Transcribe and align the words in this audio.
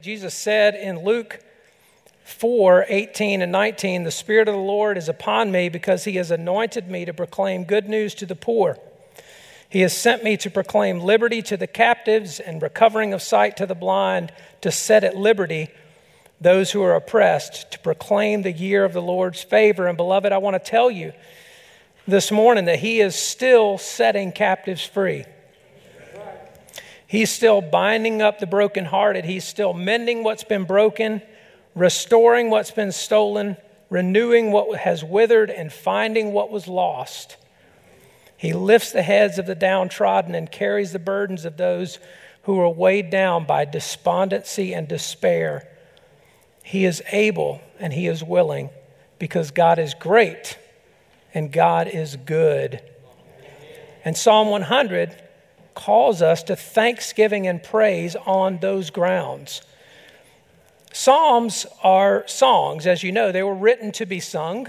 Jesus 0.00 0.32
said 0.32 0.76
in 0.76 1.02
Luke 1.02 1.40
4 2.22 2.84
18 2.88 3.42
and 3.42 3.50
19, 3.50 4.04
The 4.04 4.12
Spirit 4.12 4.46
of 4.46 4.54
the 4.54 4.60
Lord 4.60 4.96
is 4.96 5.08
upon 5.08 5.50
me 5.50 5.68
because 5.68 6.04
he 6.04 6.14
has 6.18 6.30
anointed 6.30 6.88
me 6.88 7.04
to 7.04 7.12
proclaim 7.12 7.64
good 7.64 7.88
news 7.88 8.14
to 8.14 8.24
the 8.24 8.36
poor. 8.36 8.78
He 9.68 9.80
has 9.80 9.92
sent 9.96 10.22
me 10.22 10.36
to 10.36 10.50
proclaim 10.50 11.00
liberty 11.00 11.42
to 11.42 11.56
the 11.56 11.66
captives 11.66 12.38
and 12.38 12.62
recovering 12.62 13.12
of 13.12 13.22
sight 13.22 13.56
to 13.56 13.66
the 13.66 13.74
blind, 13.74 14.30
to 14.60 14.70
set 14.70 15.02
at 15.02 15.16
liberty 15.16 15.68
those 16.40 16.70
who 16.70 16.80
are 16.84 16.94
oppressed, 16.94 17.72
to 17.72 17.80
proclaim 17.80 18.42
the 18.42 18.52
year 18.52 18.84
of 18.84 18.92
the 18.92 19.02
Lord's 19.02 19.42
favor. 19.42 19.88
And 19.88 19.96
beloved, 19.96 20.30
I 20.30 20.38
want 20.38 20.54
to 20.54 20.70
tell 20.70 20.92
you 20.92 21.12
this 22.06 22.30
morning 22.30 22.66
that 22.66 22.78
he 22.78 23.00
is 23.00 23.16
still 23.16 23.78
setting 23.78 24.30
captives 24.30 24.84
free. 24.84 25.24
He's 27.08 27.30
still 27.30 27.62
binding 27.62 28.20
up 28.20 28.38
the 28.38 28.46
brokenhearted. 28.46 29.24
He's 29.24 29.44
still 29.44 29.72
mending 29.72 30.22
what's 30.22 30.44
been 30.44 30.64
broken, 30.64 31.22
restoring 31.74 32.50
what's 32.50 32.70
been 32.70 32.92
stolen, 32.92 33.56
renewing 33.88 34.52
what 34.52 34.78
has 34.78 35.02
withered, 35.02 35.48
and 35.48 35.72
finding 35.72 36.34
what 36.34 36.50
was 36.50 36.68
lost. 36.68 37.38
He 38.36 38.52
lifts 38.52 38.92
the 38.92 39.00
heads 39.00 39.38
of 39.38 39.46
the 39.46 39.54
downtrodden 39.54 40.34
and 40.34 40.52
carries 40.52 40.92
the 40.92 40.98
burdens 40.98 41.46
of 41.46 41.56
those 41.56 41.98
who 42.42 42.60
are 42.60 42.68
weighed 42.68 43.08
down 43.08 43.46
by 43.46 43.64
despondency 43.64 44.74
and 44.74 44.86
despair. 44.86 45.66
He 46.62 46.84
is 46.84 47.02
able 47.10 47.62
and 47.80 47.90
he 47.94 48.06
is 48.06 48.22
willing 48.22 48.68
because 49.18 49.50
God 49.50 49.78
is 49.78 49.94
great 49.94 50.58
and 51.32 51.50
God 51.50 51.88
is 51.88 52.16
good. 52.16 52.82
And 54.04 54.14
Psalm 54.14 54.50
100 54.50 55.22
calls 55.78 56.20
us 56.20 56.42
to 56.42 56.56
thanksgiving 56.56 57.46
and 57.46 57.62
praise 57.62 58.16
on 58.26 58.58
those 58.58 58.90
grounds. 58.90 59.62
Psalms 60.92 61.66
are 61.84 62.26
songs, 62.26 62.84
as 62.84 63.04
you 63.04 63.12
know, 63.12 63.30
they 63.30 63.44
were 63.44 63.54
written 63.54 63.92
to 63.92 64.04
be 64.04 64.18
sung, 64.18 64.66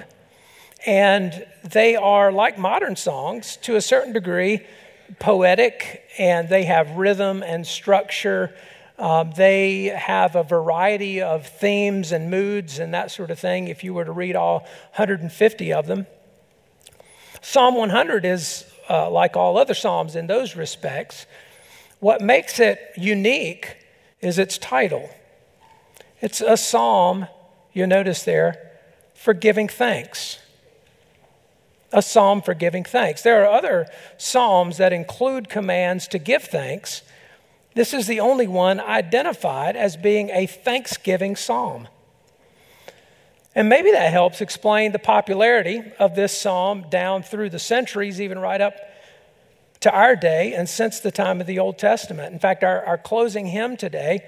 and 0.85 1.45
they 1.63 1.95
are 1.95 2.31
like 2.31 2.59
modern 2.59 2.95
songs 2.95 3.57
to 3.57 3.75
a 3.75 3.81
certain 3.81 4.13
degree 4.13 4.61
poetic, 5.17 6.03
and 6.19 6.47
they 6.47 6.65
have 6.65 6.91
rhythm 6.91 7.41
and 7.41 7.65
structure. 7.65 8.53
Um, 8.99 9.31
they 9.35 9.85
have 9.85 10.35
a 10.35 10.43
variety 10.43 11.23
of 11.23 11.47
themes 11.47 12.11
and 12.11 12.29
moods 12.29 12.77
and 12.77 12.93
that 12.93 13.09
sort 13.09 13.31
of 13.31 13.39
thing 13.39 13.67
if 13.67 13.83
you 13.83 13.95
were 13.95 14.05
to 14.05 14.11
read 14.11 14.35
all 14.35 14.59
150 14.95 15.73
of 15.73 15.87
them. 15.87 16.05
Psalm 17.41 17.73
100 17.75 18.25
is 18.25 18.68
uh, 18.89 19.09
like 19.09 19.35
all 19.35 19.57
other 19.57 19.73
Psalms 19.73 20.15
in 20.15 20.27
those 20.27 20.55
respects. 20.55 21.25
What 21.99 22.21
makes 22.21 22.59
it 22.59 22.79
unique 22.97 23.77
is 24.21 24.37
its 24.39 24.57
title. 24.57 25.09
It's 26.21 26.41
a 26.41 26.57
psalm, 26.57 27.27
you 27.73 27.87
notice 27.87 28.23
there, 28.23 28.71
for 29.13 29.33
giving 29.33 29.67
thanks. 29.67 30.39
A 31.91 32.01
psalm 32.01 32.41
for 32.41 32.53
giving 32.53 32.83
thanks. 32.83 33.21
There 33.21 33.43
are 33.43 33.51
other 33.51 33.87
psalms 34.17 34.77
that 34.77 34.93
include 34.93 35.49
commands 35.49 36.07
to 36.09 36.19
give 36.19 36.43
thanks. 36.43 37.01
This 37.73 37.93
is 37.93 38.07
the 38.07 38.19
only 38.19 38.47
one 38.47 38.79
identified 38.79 39.75
as 39.75 39.95
being 39.97 40.29
a 40.29 40.45
thanksgiving 40.45 41.35
psalm. 41.35 41.87
And 43.59 43.67
maybe 43.67 43.91
that 43.91 44.13
helps 44.13 44.39
explain 44.39 44.93
the 44.93 44.99
popularity 44.99 45.83
of 45.99 46.15
this 46.15 46.39
psalm 46.39 46.85
down 46.89 47.23
through 47.23 47.49
the 47.49 47.59
centuries, 47.59 48.21
even 48.21 48.39
right 48.39 48.61
up 48.61 48.73
to 49.81 49.91
our 49.91 50.15
day 50.15 50.53
and 50.53 50.69
since 50.69 51.01
the 51.01 51.11
time 51.11 51.41
of 51.41 51.45
the 51.45 51.59
Old 51.59 51.77
Testament. 51.77 52.31
In 52.31 52.39
fact, 52.39 52.63
our, 52.63 52.85
our 52.85 52.97
closing 52.97 53.47
hymn 53.47 53.75
today 53.75 54.23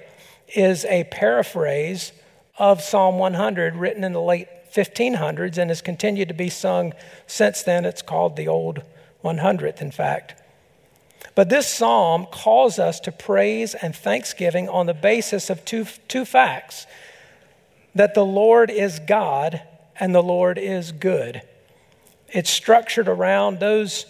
is 0.54 0.84
a 0.84 1.04
paraphrase 1.04 2.12
of 2.58 2.82
Psalm 2.82 3.18
100 3.18 3.74
written 3.74 4.04
in 4.04 4.12
the 4.12 4.20
late 4.20 4.48
1500s 4.70 5.56
and 5.56 5.70
has 5.70 5.80
continued 5.80 6.28
to 6.28 6.34
be 6.34 6.50
sung 6.50 6.92
since 7.26 7.62
then. 7.62 7.86
It's 7.86 8.02
called 8.02 8.36
the 8.36 8.48
Old 8.48 8.82
100th, 9.24 9.80
in 9.80 9.92
fact. 9.92 10.34
But 11.34 11.48
this 11.48 11.66
psalm 11.66 12.26
calls 12.30 12.78
us 12.78 13.00
to 13.00 13.10
praise 13.10 13.74
and 13.74 13.96
thanksgiving 13.96 14.68
on 14.68 14.84
the 14.84 14.92
basis 14.92 15.48
of 15.48 15.64
two, 15.64 15.86
two 16.06 16.26
facts 16.26 16.86
that 17.94 18.14
the 18.14 18.24
Lord 18.24 18.70
is 18.70 18.98
God 18.98 19.62
and 19.98 20.14
the 20.14 20.22
Lord 20.22 20.58
is 20.58 20.92
good. 20.92 21.42
It's 22.28 22.50
structured 22.50 23.08
around 23.08 23.60
those 23.60 24.06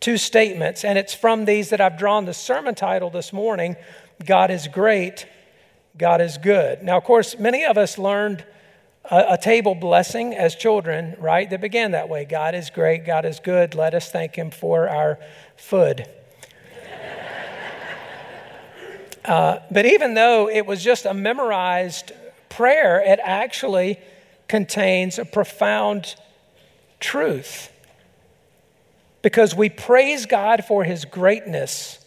two 0.00 0.16
statements, 0.16 0.84
and 0.84 0.98
it's 0.98 1.14
from 1.14 1.44
these 1.44 1.70
that 1.70 1.80
I've 1.80 1.98
drawn 1.98 2.24
the 2.24 2.34
sermon 2.34 2.74
title 2.74 3.10
this 3.10 3.32
morning 3.32 3.76
God 4.24 4.50
is 4.50 4.68
great, 4.68 5.26
God 5.98 6.20
is 6.20 6.38
good. 6.38 6.82
Now, 6.82 6.96
of 6.96 7.04
course, 7.04 7.36
many 7.36 7.64
of 7.64 7.76
us 7.76 7.98
learned 7.98 8.44
a, 9.10 9.24
a 9.30 9.38
table 9.38 9.74
blessing 9.74 10.34
as 10.34 10.54
children, 10.54 11.16
right? 11.18 11.50
That 11.50 11.60
began 11.60 11.90
that 11.92 12.08
way 12.08 12.24
God 12.24 12.54
is 12.54 12.70
great, 12.70 13.04
God 13.04 13.24
is 13.24 13.40
good, 13.40 13.74
let 13.74 13.92
us 13.94 14.10
thank 14.10 14.36
Him 14.36 14.50
for 14.50 14.88
our 14.88 15.18
food. 15.56 16.06
Uh, 19.24 19.58
but 19.70 19.86
even 19.86 20.12
though 20.12 20.50
it 20.50 20.66
was 20.66 20.84
just 20.84 21.06
a 21.06 21.14
memorized 21.14 22.12
prayer, 22.56 23.00
it 23.00 23.18
actually 23.22 23.98
contains 24.48 25.18
a 25.18 25.24
profound 25.24 26.14
truth. 27.00 27.70
Because 29.22 29.54
we 29.54 29.68
praise 29.68 30.26
God 30.26 30.64
for 30.64 30.84
his 30.84 31.04
greatness 31.04 31.98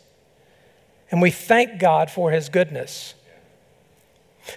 and 1.09 1.21
we 1.21 1.31
thank 1.31 1.79
God 1.79 2.11
for 2.11 2.31
his 2.31 2.49
goodness. 2.49 3.13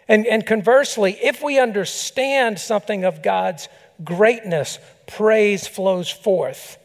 And, 0.09 0.27
and 0.27 0.45
conversely, 0.45 1.17
if 1.23 1.43
we 1.43 1.59
understand 1.59 2.59
something 2.59 3.05
of 3.05 3.23
God's 3.23 3.69
greatness, 4.03 4.79
praise 5.07 5.67
flows 5.67 6.11
forth. 6.11 6.77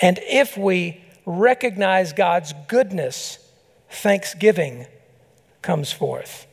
And 0.00 0.18
if 0.22 0.56
we 0.56 1.02
recognize 1.26 2.12
God's 2.12 2.54
goodness, 2.68 3.38
thanksgiving 3.90 4.86
comes 5.62 5.92
forth. 5.92 6.47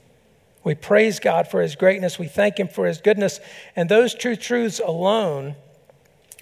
We 0.65 0.75
praise 0.75 1.21
God 1.21 1.47
for 1.47 1.61
His 1.61 1.75
greatness. 1.75 2.19
We 2.19 2.27
thank 2.27 2.59
Him 2.59 2.67
for 2.67 2.85
His 2.85 2.97
goodness. 2.97 3.39
And 3.77 3.87
those 3.87 4.13
two 4.13 4.35
truths 4.35 4.81
alone 4.85 5.55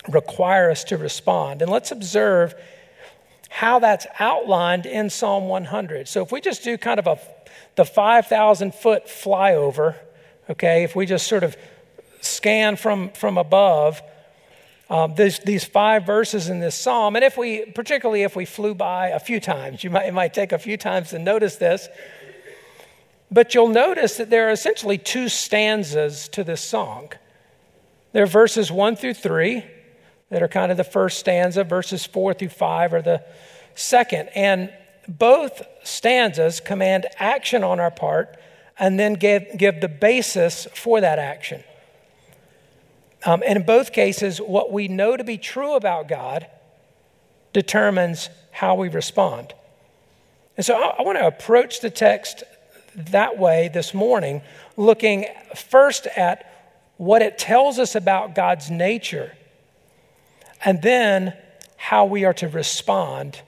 require 0.09 0.71
us 0.71 0.83
to 0.85 0.97
respond. 0.97 1.61
And 1.61 1.69
let's 1.69 1.91
observe 1.91 2.55
how 3.49 3.77
that's 3.77 4.07
outlined 4.19 4.87
in 4.87 5.11
Psalm 5.11 5.47
100. 5.47 6.07
So 6.07 6.23
if 6.23 6.31
we 6.31 6.41
just 6.41 6.63
do 6.63 6.75
kind 6.75 6.99
of 6.99 7.05
a 7.05 7.19
the 7.75 7.85
5,000 7.85 8.73
foot 8.73 9.05
flyover, 9.05 9.95
okay, 10.49 10.83
if 10.83 10.95
we 10.95 11.05
just 11.05 11.27
sort 11.27 11.43
of 11.43 11.55
scan 12.21 12.75
from, 12.75 13.09
from 13.09 13.37
above 13.37 14.01
um, 14.89 15.15
this, 15.15 15.39
these 15.39 15.63
five 15.63 16.05
verses 16.05 16.49
in 16.49 16.59
this 16.59 16.75
psalm, 16.75 17.15
and 17.15 17.25
if 17.25 17.37
we, 17.37 17.65
particularly 17.65 18.23
if 18.23 18.35
we 18.35 18.45
flew 18.45 18.75
by 18.75 19.09
a 19.09 19.19
few 19.19 19.39
times, 19.39 19.83
you 19.83 19.89
might, 19.89 20.05
it 20.05 20.13
might 20.13 20.33
take 20.33 20.51
a 20.51 20.59
few 20.59 20.77
times 20.77 21.09
to 21.09 21.19
notice 21.19 21.55
this. 21.55 21.87
But 23.33 23.55
you'll 23.55 23.69
notice 23.69 24.17
that 24.17 24.29
there 24.29 24.47
are 24.47 24.51
essentially 24.51 24.99
two 24.99 25.27
stanzas 25.27 26.27
to 26.29 26.43
this 26.43 26.61
song. 26.61 27.13
There 28.11 28.21
are 28.21 28.27
verses 28.27 28.71
one 28.71 28.95
through 28.95 29.15
three 29.15 29.63
that 30.29 30.43
are 30.43 30.47
kind 30.47 30.71
of 30.71 30.77
the 30.77 30.83
first 30.83 31.17
stanza, 31.17 31.63
verses 31.63 32.05
four 32.05 32.35
through 32.35 32.49
five 32.49 32.93
are 32.93 33.01
the 33.01 33.23
second. 33.73 34.29
And 34.35 34.71
both 35.07 35.63
stanzas 35.83 36.59
command 36.59 37.07
action 37.17 37.63
on 37.63 37.79
our 37.79 37.89
part 37.89 38.37
and 38.77 38.99
then 38.99 39.15
give, 39.15 39.57
give 39.57 39.81
the 39.81 39.87
basis 39.87 40.67
for 40.75 41.01
that 41.01 41.17
action. 41.17 41.63
Um, 43.25 43.41
and 43.47 43.57
in 43.57 43.65
both 43.65 43.93
cases, 43.93 44.37
what 44.39 44.71
we 44.71 44.87
know 44.87 45.17
to 45.17 45.23
be 45.23 45.39
true 45.39 45.73
about 45.75 46.07
God 46.07 46.45
determines 47.51 48.29
how 48.51 48.75
we 48.75 48.89
respond. 48.89 49.55
And 50.55 50.63
so 50.63 50.75
I, 50.75 50.97
I 50.99 51.01
want 51.01 51.17
to 51.17 51.25
approach 51.25 51.81
the 51.81 51.89
text 51.89 52.43
that 52.95 53.37
way 53.37 53.69
this 53.73 53.93
morning, 53.93 54.41
looking 54.77 55.25
first 55.55 56.07
at 56.07 56.49
what 56.97 57.21
it 57.21 57.37
tells 57.37 57.79
us 57.79 57.95
about 57.95 58.35
God's 58.35 58.69
nature, 58.69 59.35
and 60.63 60.81
then 60.81 61.33
how 61.77 62.05
we 62.05 62.23
are 62.23 62.33
to 62.35 62.47
respond 62.47 63.41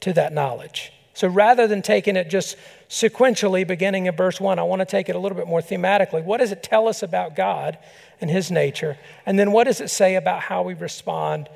to 0.00 0.12
that 0.14 0.32
knowledge. 0.32 0.92
So 1.14 1.28
rather 1.28 1.66
than 1.66 1.82
taking 1.82 2.16
it 2.16 2.30
just 2.30 2.56
sequentially, 2.88 3.66
beginning 3.66 4.06
in 4.06 4.16
verse 4.16 4.40
1, 4.40 4.58
I 4.58 4.62
want 4.62 4.80
to 4.80 4.86
take 4.86 5.08
it 5.08 5.16
a 5.16 5.18
little 5.18 5.36
bit 5.36 5.46
more 5.46 5.60
thematically. 5.60 6.24
What 6.24 6.38
does 6.38 6.52
it 6.52 6.62
tell 6.62 6.88
us 6.88 7.02
about 7.02 7.36
God 7.36 7.78
and 8.20 8.30
His 8.30 8.50
nature? 8.50 8.96
And 9.26 9.38
then 9.38 9.52
what 9.52 9.64
does 9.64 9.80
it 9.80 9.90
say 9.90 10.14
about 10.14 10.40
how 10.40 10.62
we 10.62 10.74
respond 10.74 11.48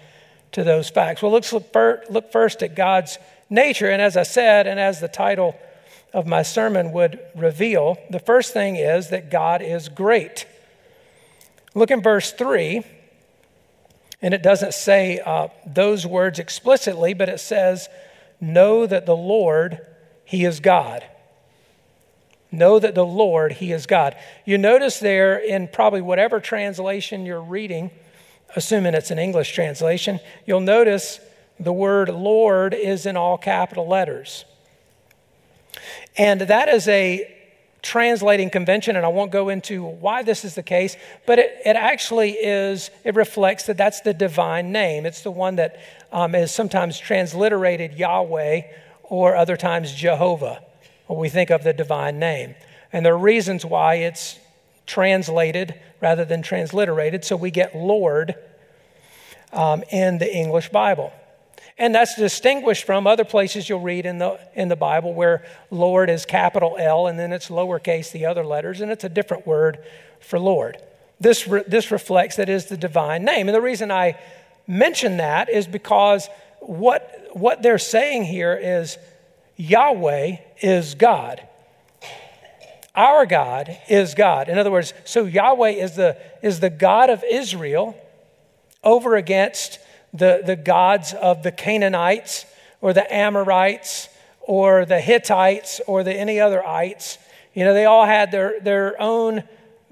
to 0.52 0.62
those 0.62 0.90
facts? 0.90 1.22
Well, 1.22 1.32
let's 1.32 1.52
look, 1.52 2.32
first 2.32 2.62
at 2.62 2.74
God's 2.74 3.18
nature. 3.48 3.90
And 3.90 4.02
as 4.02 4.16
I 4.16 4.24
said, 4.24 4.66
and 4.66 4.78
as 4.78 5.00
the 5.00 5.08
title 5.08 5.56
of 6.16 6.26
my 6.26 6.40
sermon 6.40 6.92
would 6.92 7.20
reveal, 7.34 7.98
the 8.08 8.18
first 8.18 8.54
thing 8.54 8.76
is 8.76 9.10
that 9.10 9.30
God 9.30 9.60
is 9.60 9.90
great. 9.90 10.46
Look 11.74 11.90
in 11.90 12.00
verse 12.00 12.32
3, 12.32 12.82
and 14.22 14.32
it 14.32 14.42
doesn't 14.42 14.72
say 14.72 15.20
uh, 15.20 15.48
those 15.66 16.06
words 16.06 16.38
explicitly, 16.38 17.12
but 17.12 17.28
it 17.28 17.38
says, 17.38 17.90
Know 18.40 18.86
that 18.86 19.04
the 19.04 19.14
Lord, 19.14 19.78
He 20.24 20.46
is 20.46 20.58
God. 20.58 21.04
Know 22.50 22.78
that 22.78 22.94
the 22.94 23.04
Lord, 23.04 23.52
He 23.52 23.70
is 23.72 23.84
God. 23.84 24.16
You 24.46 24.56
notice 24.56 24.98
there 24.98 25.36
in 25.36 25.68
probably 25.68 26.00
whatever 26.00 26.40
translation 26.40 27.26
you're 27.26 27.42
reading, 27.42 27.90
assuming 28.56 28.94
it's 28.94 29.10
an 29.10 29.18
English 29.18 29.52
translation, 29.52 30.20
you'll 30.46 30.60
notice 30.60 31.20
the 31.60 31.74
word 31.74 32.08
Lord 32.08 32.72
is 32.72 33.04
in 33.04 33.18
all 33.18 33.36
capital 33.36 33.86
letters. 33.86 34.46
And 36.16 36.40
that 36.42 36.68
is 36.68 36.88
a 36.88 37.32
translating 37.82 38.50
convention, 38.50 38.96
and 38.96 39.06
I 39.06 39.08
won't 39.10 39.30
go 39.30 39.48
into 39.48 39.84
why 39.84 40.24
this 40.24 40.44
is 40.44 40.56
the 40.56 40.62
case, 40.62 40.96
but 41.24 41.38
it, 41.38 41.56
it 41.64 41.76
actually 41.76 42.32
is, 42.32 42.90
it 43.04 43.14
reflects 43.14 43.66
that 43.66 43.76
that's 43.76 44.00
the 44.00 44.12
divine 44.12 44.72
name. 44.72 45.06
It's 45.06 45.22
the 45.22 45.30
one 45.30 45.56
that 45.56 45.78
um, 46.10 46.34
is 46.34 46.50
sometimes 46.50 46.98
transliterated 46.98 47.96
Yahweh 47.96 48.62
or 49.04 49.36
other 49.36 49.56
times 49.56 49.92
Jehovah, 49.92 50.62
when 51.06 51.20
we 51.20 51.28
think 51.28 51.50
of 51.50 51.62
the 51.62 51.72
divine 51.72 52.18
name. 52.18 52.56
And 52.92 53.06
there 53.06 53.14
are 53.14 53.18
reasons 53.18 53.64
why 53.64 53.96
it's 53.96 54.38
translated 54.86 55.74
rather 56.00 56.24
than 56.24 56.42
transliterated, 56.42 57.24
so 57.24 57.36
we 57.36 57.50
get 57.52 57.76
Lord 57.76 58.34
um, 59.52 59.84
in 59.92 60.18
the 60.18 60.34
English 60.34 60.70
Bible. 60.70 61.12
And 61.78 61.94
that's 61.94 62.14
distinguished 62.14 62.84
from 62.84 63.06
other 63.06 63.24
places 63.24 63.68
you'll 63.68 63.80
read 63.80 64.06
in 64.06 64.18
the, 64.18 64.40
in 64.54 64.68
the 64.68 64.76
Bible 64.76 65.12
where 65.12 65.44
Lord 65.70 66.08
is 66.08 66.24
capital 66.24 66.76
L 66.78 67.06
and 67.06 67.18
then 67.18 67.32
it's 67.32 67.48
lowercase 67.48 68.12
the 68.12 68.24
other 68.26 68.44
letters, 68.44 68.80
and 68.80 68.90
it's 68.90 69.04
a 69.04 69.10
different 69.10 69.46
word 69.46 69.78
for 70.20 70.38
Lord. 70.38 70.78
This, 71.20 71.46
re, 71.46 71.62
this 71.66 71.90
reflects 71.90 72.36
that 72.36 72.48
is 72.48 72.66
the 72.66 72.76
divine 72.76 73.24
name. 73.24 73.48
And 73.48 73.54
the 73.54 73.60
reason 73.60 73.90
I 73.90 74.18
mention 74.66 75.18
that 75.18 75.50
is 75.50 75.66
because 75.66 76.28
what, 76.60 77.28
what 77.32 77.62
they're 77.62 77.78
saying 77.78 78.24
here 78.24 78.54
is 78.54 78.96
Yahweh 79.56 80.36
is 80.62 80.94
God. 80.94 81.46
Our 82.94 83.26
God 83.26 83.76
is 83.88 84.14
God. 84.14 84.48
In 84.48 84.58
other 84.58 84.70
words, 84.70 84.94
so 85.04 85.26
Yahweh 85.26 85.70
is 85.70 85.96
the, 85.96 86.16
is 86.42 86.60
the 86.60 86.70
God 86.70 87.10
of 87.10 87.22
Israel 87.30 87.94
over 88.82 89.16
against 89.16 89.78
the, 90.12 90.42
the 90.44 90.56
gods 90.56 91.12
of 91.14 91.42
the 91.42 91.52
Canaanites 91.52 92.46
or 92.80 92.92
the 92.92 93.12
Amorites 93.12 94.08
or 94.40 94.84
the 94.84 95.00
Hittites 95.00 95.80
or 95.86 96.02
the 96.02 96.14
any 96.14 96.40
other 96.40 96.66
ites. 96.66 97.18
You 97.52 97.64
know, 97.64 97.74
they 97.74 97.84
all 97.84 98.06
had 98.06 98.30
their, 98.30 98.60
their 98.60 99.00
own 99.00 99.42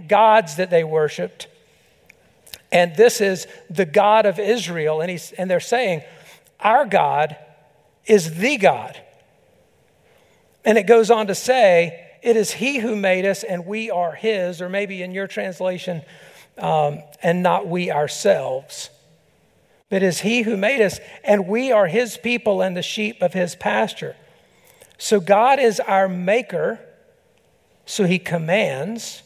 gods 0.06 0.56
that 0.56 0.70
they 0.70 0.84
worshiped. 0.84 1.48
And 2.70 2.96
this 2.96 3.20
is 3.20 3.46
the 3.70 3.84
God 3.84 4.26
of 4.26 4.38
Israel. 4.38 5.00
And, 5.00 5.10
he's, 5.10 5.32
and 5.32 5.50
they're 5.50 5.60
saying, 5.60 6.02
Our 6.60 6.84
God 6.84 7.36
is 8.06 8.36
the 8.38 8.56
God. 8.56 9.00
And 10.64 10.78
it 10.78 10.86
goes 10.86 11.10
on 11.10 11.28
to 11.28 11.34
say, 11.34 12.10
It 12.22 12.36
is 12.36 12.52
He 12.52 12.78
who 12.78 12.96
made 12.96 13.26
us, 13.26 13.44
and 13.44 13.66
we 13.66 13.90
are 13.90 14.12
His, 14.12 14.60
or 14.60 14.68
maybe 14.68 15.02
in 15.02 15.12
your 15.12 15.26
translation, 15.26 16.02
um, 16.58 17.02
and 17.22 17.42
not 17.42 17.68
we 17.68 17.90
ourselves. 17.90 18.90
It 19.94 20.02
is 20.02 20.20
He 20.20 20.42
who 20.42 20.56
made 20.56 20.80
us, 20.80 20.98
and 21.22 21.46
we 21.46 21.70
are 21.70 21.86
His 21.86 22.16
people 22.16 22.62
and 22.62 22.76
the 22.76 22.82
sheep 22.82 23.22
of 23.22 23.32
His 23.32 23.54
pasture. 23.54 24.16
So 24.98 25.20
God 25.20 25.60
is 25.60 25.78
our 25.78 26.08
maker, 26.08 26.80
so 27.86 28.04
He 28.04 28.18
commands, 28.18 29.22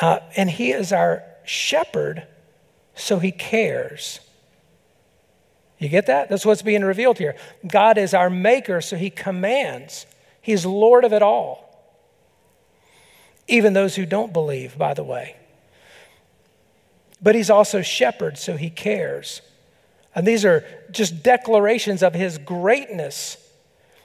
uh, 0.00 0.20
and 0.34 0.48
He 0.48 0.72
is 0.72 0.92
our 0.92 1.22
shepherd, 1.44 2.26
so 2.94 3.18
He 3.18 3.32
cares. 3.32 4.20
You 5.78 5.90
get 5.90 6.06
that? 6.06 6.30
That's 6.30 6.46
what's 6.46 6.62
being 6.62 6.82
revealed 6.82 7.18
here. 7.18 7.36
God 7.66 7.98
is 7.98 8.14
our 8.14 8.30
maker, 8.30 8.80
so 8.80 8.96
He 8.96 9.10
commands. 9.10 10.06
He's 10.40 10.64
Lord 10.64 11.04
of 11.04 11.12
it 11.12 11.22
all. 11.22 11.64
Even 13.46 13.74
those 13.74 13.94
who 13.94 14.06
don't 14.06 14.32
believe, 14.32 14.78
by 14.78 14.94
the 14.94 15.04
way. 15.04 15.36
But 17.26 17.34
he's 17.34 17.50
also 17.50 17.82
shepherd, 17.82 18.38
so 18.38 18.56
he 18.56 18.70
cares. 18.70 19.42
And 20.14 20.24
these 20.24 20.44
are 20.44 20.64
just 20.92 21.24
declarations 21.24 22.04
of 22.04 22.14
his 22.14 22.38
greatness. 22.38 23.36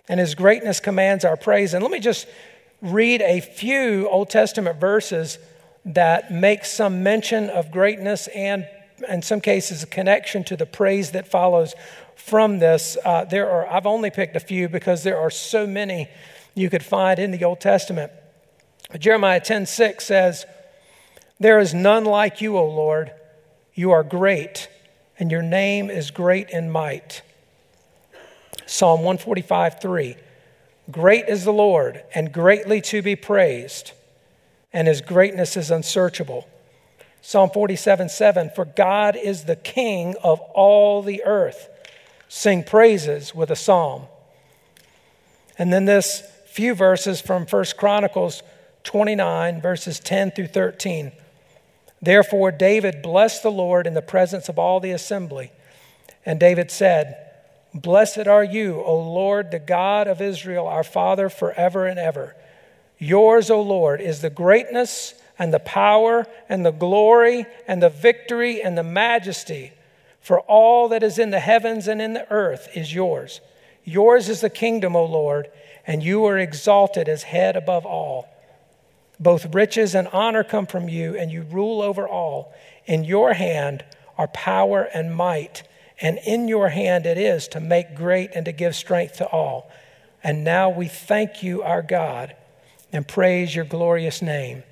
And 0.10 0.20
his 0.20 0.34
greatness 0.34 0.80
commands 0.80 1.24
our 1.24 1.38
praise. 1.38 1.76
And 1.76 1.84
let 1.84 1.92
me 1.92 2.00
just 2.00 2.26
read 2.82 3.22
a 3.22 3.40
few 3.40 4.10
Old 4.10 4.32
Testament 4.32 4.80
verses 4.80 5.38
that 5.86 6.34
make 6.34 6.66
some 6.66 7.04
mention 7.04 7.52
of 7.52 7.70
greatness 7.70 8.26
and, 8.30 8.68
in 9.08 9.22
some 9.22 9.40
cases, 9.40 9.84
a 9.84 9.86
connection 9.86 10.44
to 10.46 10.58
the 10.58 10.66
praise 10.66 11.12
that 11.12 11.28
follows 11.28 11.76
from 12.16 12.58
this. 12.58 12.98
Uh, 13.06 13.26
there 13.26 13.52
are, 13.52 13.68
I've 13.68 13.86
only 13.86 14.10
picked 14.10 14.36
a 14.36 14.40
few 14.40 14.68
because 14.68 15.04
there 15.04 15.20
are 15.20 15.30
so 15.30 15.68
many 15.68 16.10
you 16.56 16.72
could 16.72 16.84
find 16.84 17.20
in 17.20 17.30
the 17.30 17.44
Old 17.44 17.60
Testament. 17.60 18.12
Jeremiah 18.98 19.40
10 19.40 19.68
6 19.68 20.04
says, 20.04 20.46
there 21.42 21.60
is 21.60 21.74
none 21.74 22.06
like 22.06 22.40
you, 22.40 22.56
O 22.56 22.66
Lord. 22.68 23.12
You 23.74 23.92
are 23.92 24.04
great, 24.04 24.70
and 25.18 25.32
your 25.32 25.42
name 25.42 25.90
is 25.90 26.12
great 26.12 26.52
in 26.52 26.70
might. 26.70 27.24
Psalm 28.68 29.00
145 29.00 29.82
3. 29.82 30.16
Great 30.92 31.26
is 31.28 31.44
the 31.44 31.52
Lord, 31.52 32.04
and 32.14 32.32
greatly 32.32 32.80
to 32.82 33.02
be 33.02 33.16
praised, 33.16 33.92
and 34.72 34.88
his 34.88 35.02
greatness 35.02 35.58
is 35.58 35.72
unsearchable. 35.72 36.48
Psalm 37.24 37.50
47 37.50 38.10
7. 38.10 38.52
For 38.54 38.66
God 38.66 39.16
is 39.16 39.46
the 39.46 39.56
King 39.56 40.16
of 40.24 40.40
all 40.54 41.02
the 41.02 41.24
earth. 41.24 41.70
Sing 42.30 42.64
praises 42.64 43.34
with 43.34 43.50
a 43.50 43.56
psalm. 43.56 44.04
And 45.58 45.74
then 45.74 45.86
this 45.86 46.24
few 46.46 46.76
verses 46.76 47.20
from 47.20 47.48
1 47.48 47.66
Chronicles 47.78 48.44
29, 48.84 49.60
verses 49.60 50.00
10 50.00 50.32
through 50.32 50.48
13. 50.48 51.12
Therefore, 52.02 52.52
David 52.52 53.02
blessed 53.02 53.44
the 53.44 53.52
Lord 53.52 53.86
in 53.86 53.94
the 53.94 54.02
presence 54.02 54.50
of 54.50 54.58
all 54.58 54.80
the 54.80 54.92
assembly. 54.92 55.52
And 56.26 56.40
David 56.40 56.72
said, 56.72 57.18
Blessed 57.74 58.28
are 58.28 58.44
you, 58.44 58.82
O 58.82 59.00
Lord, 59.00 59.52
the 59.52 59.60
God 59.60 60.08
of 60.08 60.22
Israel, 60.22 60.68
our 60.68 60.84
Father, 60.84 61.30
forever 61.30 61.86
and 61.86 62.00
ever. 62.00 62.36
Yours, 62.98 63.50
O 63.50 63.62
Lord, 63.62 64.02
is 64.02 64.22
the 64.22 64.30
greatness 64.30 65.14
and 65.40 65.54
the 65.54 65.60
power 65.60 66.26
and 66.50 66.66
the 66.66 66.72
glory 66.72 67.46
and 67.68 67.82
the 67.82 67.90
victory 67.90 68.62
and 68.62 68.78
the 68.78 68.84
majesty. 68.84 69.72
For 70.20 70.40
all 70.42 70.90
that 70.90 71.02
is 71.02 71.18
in 71.18 71.32
the 71.32 71.40
heavens 71.40 71.88
and 71.88 72.02
in 72.02 72.14
the 72.14 72.32
earth 72.32 72.70
is 72.76 72.94
yours. 72.94 73.42
Yours 73.84 74.30
is 74.30 74.42
the 74.42 74.50
kingdom, 74.50 74.96
O 74.96 75.06
Lord, 75.06 75.50
and 75.88 76.04
you 76.04 76.26
are 76.26 76.38
exalted 76.38 77.10
as 77.10 77.24
head 77.24 77.56
above 77.56 77.86
all. 77.86 78.28
Both 79.22 79.54
riches 79.54 79.94
and 79.94 80.08
honor 80.08 80.44
come 80.44 80.66
from 80.66 80.90
you, 80.90 81.16
and 81.16 81.32
you 81.32 81.44
rule 81.44 81.82
over 81.82 82.08
all. 82.08 82.54
In 82.88 83.04
your 83.04 83.34
hand 83.34 83.86
are 84.18 84.28
power 84.28 84.90
and 84.94 85.16
might, 85.16 85.62
and 86.02 86.18
in 86.26 86.48
your 86.48 86.70
hand 86.70 87.06
it 87.06 87.20
is 87.20 87.48
to 87.50 87.60
make 87.60 87.96
great 87.96 88.32
and 88.34 88.46
to 88.46 88.52
give 88.52 88.76
strength 88.76 89.18
to 89.18 89.28
all. 89.28 89.72
And 90.24 90.44
now 90.44 90.72
we 90.72 90.88
thank 90.88 91.44
you, 91.44 91.62
our 91.62 91.84
God, 91.84 92.36
and 92.92 93.08
praise 93.08 93.56
your 93.56 93.66
glorious 93.66 94.24
name. 94.24 94.64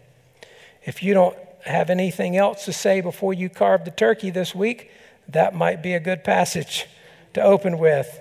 If 0.84 1.03
you 1.03 1.13
don't 1.13 1.38
have 1.65 1.91
anything 1.91 2.36
else 2.36 2.65
to 2.65 2.74
say 2.74 3.01
before 3.01 3.34
you 3.34 3.50
carve 3.50 3.86
the 3.86 3.91
turkey 3.91 4.32
this 4.32 4.56
week, 4.56 4.89
that 5.27 5.53
might 5.53 5.84
be 5.84 5.94
a 5.94 6.00
good 6.00 6.24
passage 6.24 6.88
to 7.36 7.41
open 7.41 7.77
with. 7.77 8.20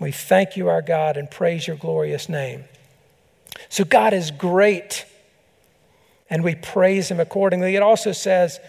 We 0.00 0.10
thank 0.10 0.56
you, 0.56 0.68
our 0.68 0.82
God, 0.82 1.16
and 1.16 1.30
praise 1.30 1.68
your 1.68 1.76
glorious 1.76 2.28
name. 2.28 2.64
So 3.68 3.84
God 3.84 4.12
is 4.12 4.30
great, 4.30 5.06
and 6.30 6.44
we 6.44 6.54
praise 6.54 7.10
him 7.10 7.20
accordingly. 7.20 7.76
It 7.76 7.82
also 7.82 8.12
says 8.12 8.60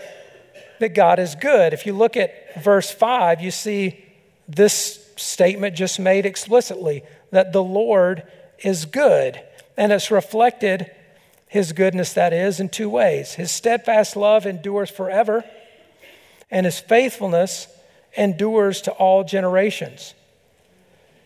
that 0.80 0.96
God 0.96 1.20
is 1.20 1.36
good. 1.36 1.74
If 1.74 1.86
you 1.86 1.94
look 1.94 2.18
at 2.18 2.62
verse 2.64 2.92
5, 2.92 3.42
you 3.42 3.52
see 3.52 4.04
this 4.48 5.02
statement 5.16 5.76
just 5.76 6.00
made 6.00 6.26
explicitly 6.26 7.04
that 7.32 7.54
the 7.54 7.64
Lord 7.64 8.24
is 8.60 8.86
good. 8.86 9.42
And 9.78 9.92
it's 9.92 10.12
reflected, 10.12 10.92
his 11.48 11.72
goodness, 11.72 12.14
that 12.14 12.34
is, 12.34 12.60
in 12.60 12.70
two 12.70 12.90
ways. 12.90 13.34
His 13.34 13.52
steadfast 13.52 14.16
love 14.16 14.46
endures 14.46 14.90
forever, 14.90 15.44
and 16.50 16.66
his 16.66 16.80
faithfulness 16.80 17.68
endures 18.18 18.82
to 18.84 18.92
all 18.92 19.24
generations. 19.24 20.14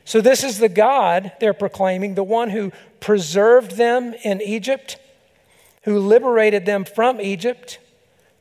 So, 0.10 0.22
this 0.22 0.44
is 0.44 0.58
the 0.58 0.70
God 0.70 1.34
they're 1.40 1.54
proclaiming, 1.54 2.16
the 2.16 2.24
one 2.24 2.50
who 2.50 2.72
preserved 3.00 3.78
them 3.78 4.16
in 4.24 4.42
Egypt, 4.42 4.98
who 5.84 6.00
liberated 6.00 6.66
them 6.66 6.84
from 6.84 7.22
Egypt, 7.22 7.78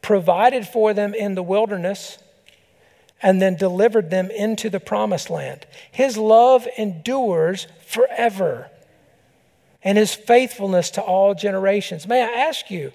provided 0.01 0.67
for 0.67 0.95
them 0.95 1.13
in 1.13 1.35
the 1.35 1.43
wilderness, 1.43 2.17
and 3.21 3.43
then 3.43 3.55
delivered 3.55 4.09
them 4.09 4.31
into 4.31 4.71
the 4.71 4.81
promised 4.81 5.29
land. 5.29 5.67
His 5.93 6.17
love 6.17 6.67
endures 6.79 7.67
forever, 7.87 8.71
and 9.85 9.99
his 9.99 10.15
faithfulness 10.15 10.89
to 10.93 11.03
all 11.03 11.35
generations. 11.35 12.09
May 12.09 12.23
I 12.23 12.47
ask 12.49 12.71
you, 12.71 12.93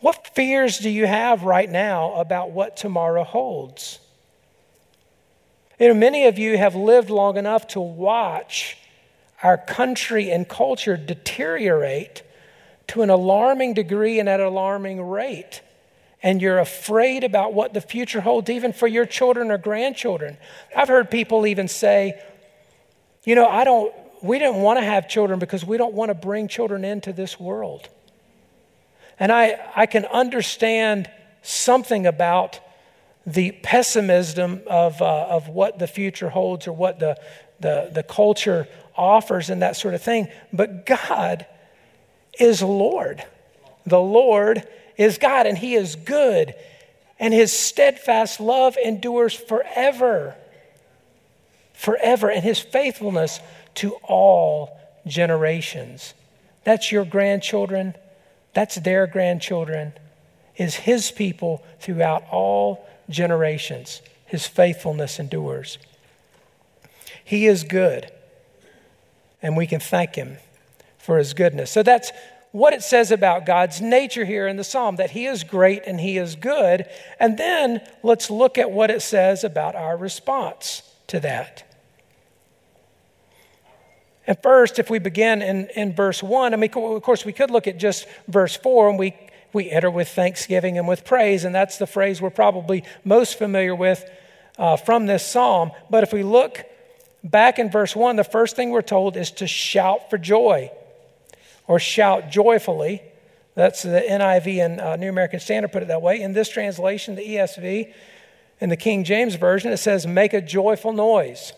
what 0.00 0.34
fears 0.34 0.80
do 0.80 0.90
you 0.90 1.06
have 1.06 1.44
right 1.44 1.70
now 1.70 2.14
about 2.14 2.50
what 2.50 2.76
tomorrow 2.76 3.22
holds? 3.22 4.00
You 5.78 5.88
know, 5.88 5.94
many 5.94 6.26
of 6.26 6.38
you 6.38 6.56
have 6.56 6.74
lived 6.74 7.10
long 7.10 7.36
enough 7.36 7.66
to 7.68 7.80
watch 7.80 8.78
our 9.42 9.58
country 9.58 10.30
and 10.30 10.48
culture 10.48 10.96
deteriorate 10.96 12.22
to 12.88 13.02
an 13.02 13.10
alarming 13.10 13.74
degree 13.74 14.18
and 14.18 14.28
at 14.28 14.40
an 14.40 14.46
alarming 14.46 15.02
rate. 15.02 15.60
And 16.22 16.40
you're 16.40 16.58
afraid 16.58 17.24
about 17.24 17.52
what 17.52 17.74
the 17.74 17.80
future 17.80 18.22
holds, 18.22 18.48
even 18.48 18.72
for 18.72 18.86
your 18.86 19.04
children 19.04 19.50
or 19.50 19.58
grandchildren. 19.58 20.38
I've 20.74 20.88
heard 20.88 21.10
people 21.10 21.46
even 21.46 21.68
say, 21.68 22.20
you 23.24 23.34
know, 23.34 23.46
I 23.46 23.64
don't, 23.64 23.92
we 24.22 24.38
didn't 24.38 24.62
want 24.62 24.78
to 24.78 24.84
have 24.84 25.08
children 25.08 25.38
because 25.38 25.64
we 25.64 25.76
don't 25.76 25.92
want 25.92 26.08
to 26.08 26.14
bring 26.14 26.48
children 26.48 26.84
into 26.84 27.12
this 27.12 27.38
world. 27.38 27.88
And 29.18 29.30
I, 29.30 29.58
I 29.74 29.86
can 29.86 30.06
understand 30.06 31.10
something 31.42 32.06
about 32.06 32.60
the 33.26 33.50
pessimism 33.50 34.62
of, 34.68 35.02
uh, 35.02 35.26
of 35.28 35.48
what 35.48 35.78
the 35.80 35.88
future 35.88 36.30
holds 36.30 36.68
or 36.68 36.72
what 36.72 37.00
the, 37.00 37.20
the, 37.58 37.90
the 37.92 38.02
culture 38.04 38.68
offers 38.96 39.50
and 39.50 39.62
that 39.62 39.76
sort 39.76 39.94
of 39.94 40.02
thing. 40.02 40.28
But 40.52 40.86
God 40.86 41.44
is 42.38 42.62
Lord. 42.62 43.24
The 43.84 44.00
Lord 44.00 44.66
is 44.96 45.18
God, 45.18 45.46
and 45.46 45.58
He 45.58 45.74
is 45.74 45.96
good, 45.96 46.54
and 47.18 47.34
His 47.34 47.52
steadfast 47.52 48.40
love 48.40 48.76
endures 48.76 49.34
forever. 49.34 50.36
Forever, 51.72 52.30
and 52.30 52.42
His 52.44 52.60
faithfulness 52.60 53.40
to 53.76 53.92
all 54.02 54.78
generations. 55.06 56.14
That's 56.64 56.90
your 56.90 57.04
grandchildren, 57.04 57.94
that's 58.54 58.76
their 58.76 59.06
grandchildren, 59.06 59.92
is 60.56 60.74
His 60.74 61.10
people 61.10 61.64
throughout 61.80 62.24
all 62.30 62.86
generations. 63.08 64.02
His 64.26 64.46
faithfulness 64.46 65.18
endures. 65.18 65.78
He 67.24 67.46
is 67.46 67.64
good, 67.64 68.10
and 69.42 69.56
we 69.56 69.66
can 69.66 69.80
thank 69.80 70.14
Him 70.14 70.38
for 70.98 71.18
His 71.18 71.34
goodness. 71.34 71.70
So 71.70 71.82
that's 71.82 72.12
what 72.52 72.72
it 72.72 72.82
says 72.82 73.10
about 73.10 73.44
God's 73.44 73.80
nature 73.80 74.24
here 74.24 74.46
in 74.46 74.56
the 74.56 74.64
psalm 74.64 74.96
that 74.96 75.10
He 75.10 75.26
is 75.26 75.44
great 75.44 75.82
and 75.86 76.00
He 76.00 76.18
is 76.18 76.36
good. 76.36 76.86
And 77.20 77.36
then 77.36 77.80
let's 78.02 78.30
look 78.30 78.58
at 78.58 78.70
what 78.70 78.90
it 78.90 79.02
says 79.02 79.44
about 79.44 79.74
our 79.74 79.96
response 79.96 80.82
to 81.08 81.20
that. 81.20 81.64
And 84.26 84.36
first, 84.42 84.78
if 84.78 84.90
we 84.90 84.98
begin 84.98 85.42
in, 85.42 85.68
in 85.76 85.94
verse 85.94 86.22
1, 86.22 86.52
I 86.52 86.56
mean, 86.56 86.70
of 86.74 87.02
course, 87.02 87.24
we 87.24 87.32
could 87.32 87.50
look 87.50 87.66
at 87.66 87.78
just 87.78 88.06
verse 88.26 88.56
4 88.56 88.90
and 88.90 88.98
we, 88.98 89.14
we 89.56 89.70
enter 89.70 89.90
with 89.90 90.08
thanksgiving 90.08 90.78
and 90.78 90.86
with 90.86 91.04
praise, 91.04 91.44
and 91.44 91.52
that's 91.52 91.78
the 91.78 91.86
phrase 91.86 92.22
we're 92.22 92.30
probably 92.30 92.84
most 93.04 93.38
familiar 93.38 93.74
with 93.74 94.08
uh, 94.58 94.76
from 94.76 95.06
this 95.06 95.26
psalm. 95.26 95.72
But 95.90 96.04
if 96.04 96.12
we 96.12 96.22
look 96.22 96.64
back 97.24 97.58
in 97.58 97.70
verse 97.70 97.96
1, 97.96 98.14
the 98.16 98.24
first 98.24 98.54
thing 98.54 98.70
we're 98.70 98.82
told 98.82 99.16
is 99.16 99.32
to 99.32 99.46
shout 99.46 100.10
for 100.10 100.18
joy 100.18 100.70
or 101.66 101.80
shout 101.80 102.30
joyfully. 102.30 103.02
That's 103.54 103.82
the 103.82 104.04
NIV 104.08 104.64
and 104.64 104.80
uh, 104.80 104.96
New 104.96 105.08
American 105.08 105.40
Standard 105.40 105.72
put 105.72 105.82
it 105.82 105.88
that 105.88 106.02
way. 106.02 106.20
In 106.20 106.34
this 106.34 106.48
translation, 106.50 107.16
the 107.16 107.26
ESV, 107.26 107.92
in 108.60 108.68
the 108.68 108.76
King 108.76 109.02
James 109.02 109.34
Version, 109.36 109.72
it 109.72 109.78
says, 109.78 110.06
make 110.06 110.34
a 110.34 110.42
joyful 110.42 110.92
noise. 110.92 111.54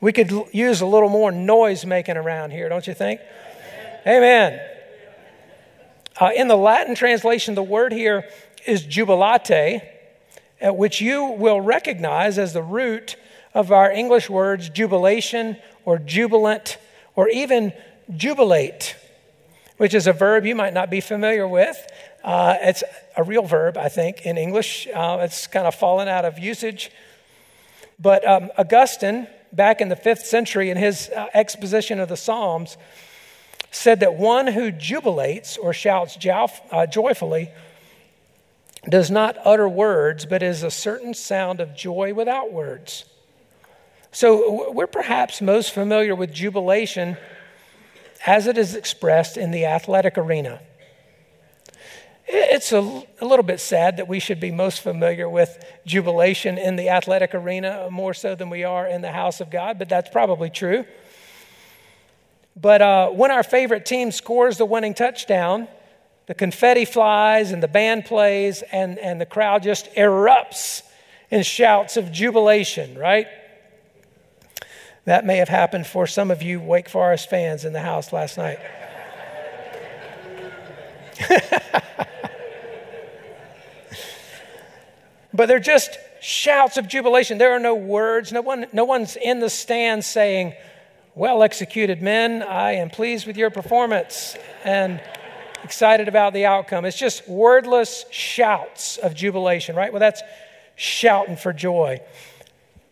We 0.00 0.12
could 0.12 0.32
use 0.52 0.80
a 0.80 0.86
little 0.86 1.10
more 1.10 1.30
noise 1.30 1.84
making 1.84 2.16
around 2.16 2.50
here, 2.50 2.68
don't 2.68 2.86
you 2.86 2.94
think? 2.94 3.20
Amen. 4.06 4.71
Uh, 6.22 6.30
in 6.36 6.46
the 6.46 6.56
Latin 6.56 6.94
translation, 6.94 7.56
the 7.56 7.62
word 7.64 7.90
here 7.90 8.24
is 8.64 8.86
jubilate, 8.86 9.82
uh, 10.64 10.72
which 10.72 11.00
you 11.00 11.24
will 11.24 11.60
recognize 11.60 12.38
as 12.38 12.52
the 12.52 12.62
root 12.62 13.16
of 13.54 13.72
our 13.72 13.90
English 13.90 14.30
words 14.30 14.68
jubilation 14.68 15.56
or 15.84 15.98
jubilant 15.98 16.78
or 17.16 17.28
even 17.28 17.72
jubilate, 18.14 18.94
which 19.78 19.94
is 19.94 20.06
a 20.06 20.12
verb 20.12 20.46
you 20.46 20.54
might 20.54 20.72
not 20.72 20.90
be 20.90 21.00
familiar 21.00 21.48
with. 21.48 21.76
Uh, 22.22 22.54
it's 22.60 22.84
a 23.16 23.24
real 23.24 23.42
verb, 23.42 23.76
I 23.76 23.88
think, 23.88 24.24
in 24.24 24.38
English. 24.38 24.86
Uh, 24.94 25.18
it's 25.22 25.48
kind 25.48 25.66
of 25.66 25.74
fallen 25.74 26.06
out 26.06 26.24
of 26.24 26.38
usage. 26.38 26.92
But 27.98 28.24
um, 28.24 28.52
Augustine, 28.56 29.26
back 29.52 29.80
in 29.80 29.88
the 29.88 29.96
fifth 29.96 30.24
century, 30.24 30.70
in 30.70 30.76
his 30.76 31.08
uh, 31.08 31.26
exposition 31.34 31.98
of 31.98 32.08
the 32.08 32.16
Psalms, 32.16 32.76
said 33.72 34.00
that 34.00 34.14
one 34.14 34.46
who 34.46 34.70
jubilates 34.70 35.56
or 35.56 35.72
shouts 35.72 36.16
uh, 36.70 36.86
joyfully 36.86 37.50
does 38.88 39.10
not 39.10 39.36
utter 39.44 39.68
words, 39.68 40.26
but 40.26 40.42
is 40.42 40.62
a 40.62 40.70
certain 40.70 41.14
sound 41.14 41.60
of 41.60 41.74
joy 41.74 42.12
without 42.12 42.52
words. 42.52 43.06
So 44.12 44.70
we're 44.72 44.86
perhaps 44.86 45.40
most 45.40 45.72
familiar 45.72 46.14
with 46.14 46.32
jubilation 46.32 47.16
as 48.26 48.46
it 48.46 48.58
is 48.58 48.74
expressed 48.74 49.38
in 49.38 49.52
the 49.52 49.64
athletic 49.64 50.18
arena. 50.18 50.60
It's 52.26 52.72
a, 52.72 52.78
a, 53.20 53.24
little 53.26 53.42
bit 53.42 53.58
sad 53.58 53.96
that 53.96 54.06
we 54.06 54.20
should 54.20 54.38
be 54.38 54.50
most 54.50 54.80
familiar 54.80 55.28
with 55.28 55.64
jubilation 55.86 56.56
in 56.56 56.76
the 56.76 56.90
athletic 56.90 57.34
arena 57.34 57.88
more 57.90 58.14
so 58.14 58.34
than 58.34 58.48
we 58.48 58.64
are 58.64 58.86
in 58.86 59.00
the 59.00 59.10
house 59.10 59.40
of 59.40 59.50
God, 59.50 59.78
but 59.78 59.88
that's 59.88 60.10
probably 60.10 60.50
true. 60.50 60.84
But 62.54 62.82
uh, 62.82 63.08
when 63.10 63.30
our 63.30 63.42
favorite 63.42 63.86
team 63.86 64.12
scores 64.12 64.58
the 64.58 64.66
winning 64.66 64.94
touchdown, 64.94 65.68
the 66.26 66.34
confetti 66.34 66.84
flies 66.84 67.50
and 67.50 67.62
the 67.62 67.68
band 67.68 68.04
plays, 68.04 68.62
and, 68.72 68.98
and 68.98 69.20
the 69.20 69.26
crowd 69.26 69.62
just 69.62 69.92
erupts 69.94 70.82
in 71.30 71.42
shouts 71.42 71.96
of 71.96 72.12
jubilation, 72.12 72.96
right? 72.96 73.26
That 75.04 75.24
may 75.26 75.38
have 75.38 75.48
happened 75.48 75.86
for 75.86 76.06
some 76.06 76.30
of 76.30 76.42
you 76.42 76.60
Wake 76.60 76.88
Forest 76.88 77.28
fans 77.28 77.64
in 77.64 77.72
the 77.72 77.80
house 77.80 78.12
last 78.12 78.38
night. 78.38 78.58
but 85.34 85.46
they're 85.46 85.58
just 85.58 85.98
shouts 86.20 86.76
of 86.76 86.86
jubilation. 86.86 87.38
There 87.38 87.52
are 87.52 87.58
no 87.58 87.74
words. 87.74 88.30
No, 88.30 88.42
one, 88.42 88.66
no 88.72 88.84
one's 88.84 89.16
in 89.16 89.40
the 89.40 89.50
stand 89.50 90.04
saying, 90.04 90.54
Well 91.14 91.42
executed, 91.42 92.00
men. 92.00 92.42
I 92.42 92.72
am 92.76 92.88
pleased 92.88 93.26
with 93.26 93.36
your 93.36 93.50
performance 93.50 94.34
and 94.64 94.98
excited 95.62 96.08
about 96.08 96.32
the 96.32 96.46
outcome. 96.46 96.86
It's 96.86 96.96
just 96.96 97.28
wordless 97.28 98.06
shouts 98.10 98.96
of 98.96 99.14
jubilation, 99.14 99.76
right? 99.76 99.92
Well, 99.92 100.00
that's 100.00 100.22
shouting 100.74 101.36
for 101.36 101.52
joy. 101.52 102.00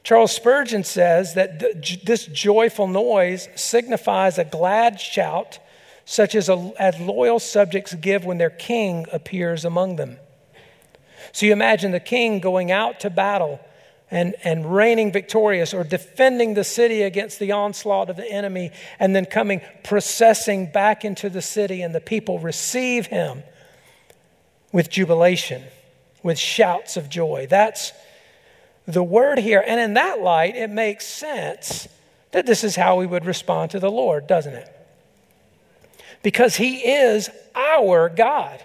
Charles 0.03 0.33
Spurgeon 0.33 0.85
says 0.85 1.33
that 1.33 1.61
th- 1.61 2.05
this 2.05 2.27
joyful 2.27 2.89
noise 2.89 3.49
signifies 3.55 4.37
a 4.37 4.45
glad 4.45 5.01
shout, 5.01 5.59
such 6.05 6.35
as, 6.35 6.51
a, 6.51 6.73
as 6.79 7.01
loyal 7.01 7.39
subjects 7.39 7.95
give 7.95 8.27
when 8.27 8.37
their 8.37 8.51
king 8.51 9.07
appears 9.13 9.65
among 9.65 9.97
them. 9.97 10.19
So 11.33 11.47
you 11.47 11.53
imagine 11.53 11.93
the 11.93 12.01
king 12.01 12.39
going 12.41 12.71
out 12.71 13.01
to 13.01 13.09
battle 13.09 13.61
and, 14.11 14.35
and 14.43 14.75
reigning 14.75 15.13
victorious 15.13 15.73
or 15.73 15.85
defending 15.85 16.55
the 16.55 16.65
city 16.65 17.03
against 17.03 17.39
the 17.39 17.53
onslaught 17.53 18.11
of 18.11 18.17
the 18.17 18.31
enemy 18.31 18.71
and 18.99 19.15
then 19.15 19.25
coming 19.25 19.61
processing 19.85 20.71
back 20.71 21.05
into 21.05 21.31
the 21.31 21.43
city, 21.43 21.83
and 21.83 21.95
the 21.95 22.01
people 22.01 22.39
receive 22.39 23.07
him 23.07 23.43
with 24.73 24.91
jubilation, 24.91 25.63
with 26.23 26.39
shouts 26.39 26.97
of 26.97 27.09
joy. 27.09 27.47
That's 27.49 27.93
the 28.87 29.03
word 29.03 29.39
here. 29.39 29.63
And 29.67 29.81
in 29.81 29.95
that 29.95 30.21
light, 30.21 30.57
it 30.57 30.71
makes 30.71 31.07
sense 31.07 31.89
that 32.33 32.47
this 32.47 32.65
is 32.65 32.77
how 32.77 32.97
we 32.97 33.07
would 33.07 33.25
respond 33.25 33.73
to 33.73 33.81
the 33.81 33.91
Lord, 33.91 34.27
doesn't 34.27 34.55
it? 34.55 34.77
Because 36.23 36.57
He 36.57 36.79
is 36.79 37.31
our 37.55 38.09
God, 38.09 38.63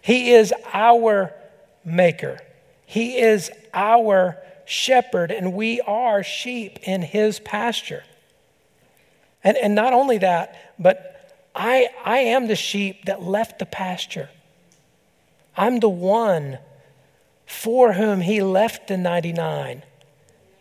He 0.00 0.32
is 0.32 0.52
our 0.72 1.32
Maker, 1.84 2.38
He 2.92 3.16
is 3.16 3.50
our 3.72 4.36
shepherd, 4.66 5.30
and 5.30 5.54
we 5.54 5.80
are 5.80 6.22
sheep 6.22 6.78
in 6.82 7.00
His 7.00 7.40
pasture. 7.40 8.04
And, 9.42 9.56
and 9.56 9.74
not 9.74 9.94
only 9.94 10.18
that, 10.18 10.74
but 10.78 11.40
I, 11.54 11.88
I 12.04 12.18
am 12.18 12.48
the 12.48 12.54
sheep 12.54 13.06
that 13.06 13.22
left 13.22 13.58
the 13.60 13.64
pasture. 13.64 14.28
I'm 15.56 15.80
the 15.80 15.88
one 15.88 16.58
for 17.46 17.94
whom 17.94 18.20
he 18.20 18.42
left 18.42 18.88
the 18.88 18.98
99 18.98 19.84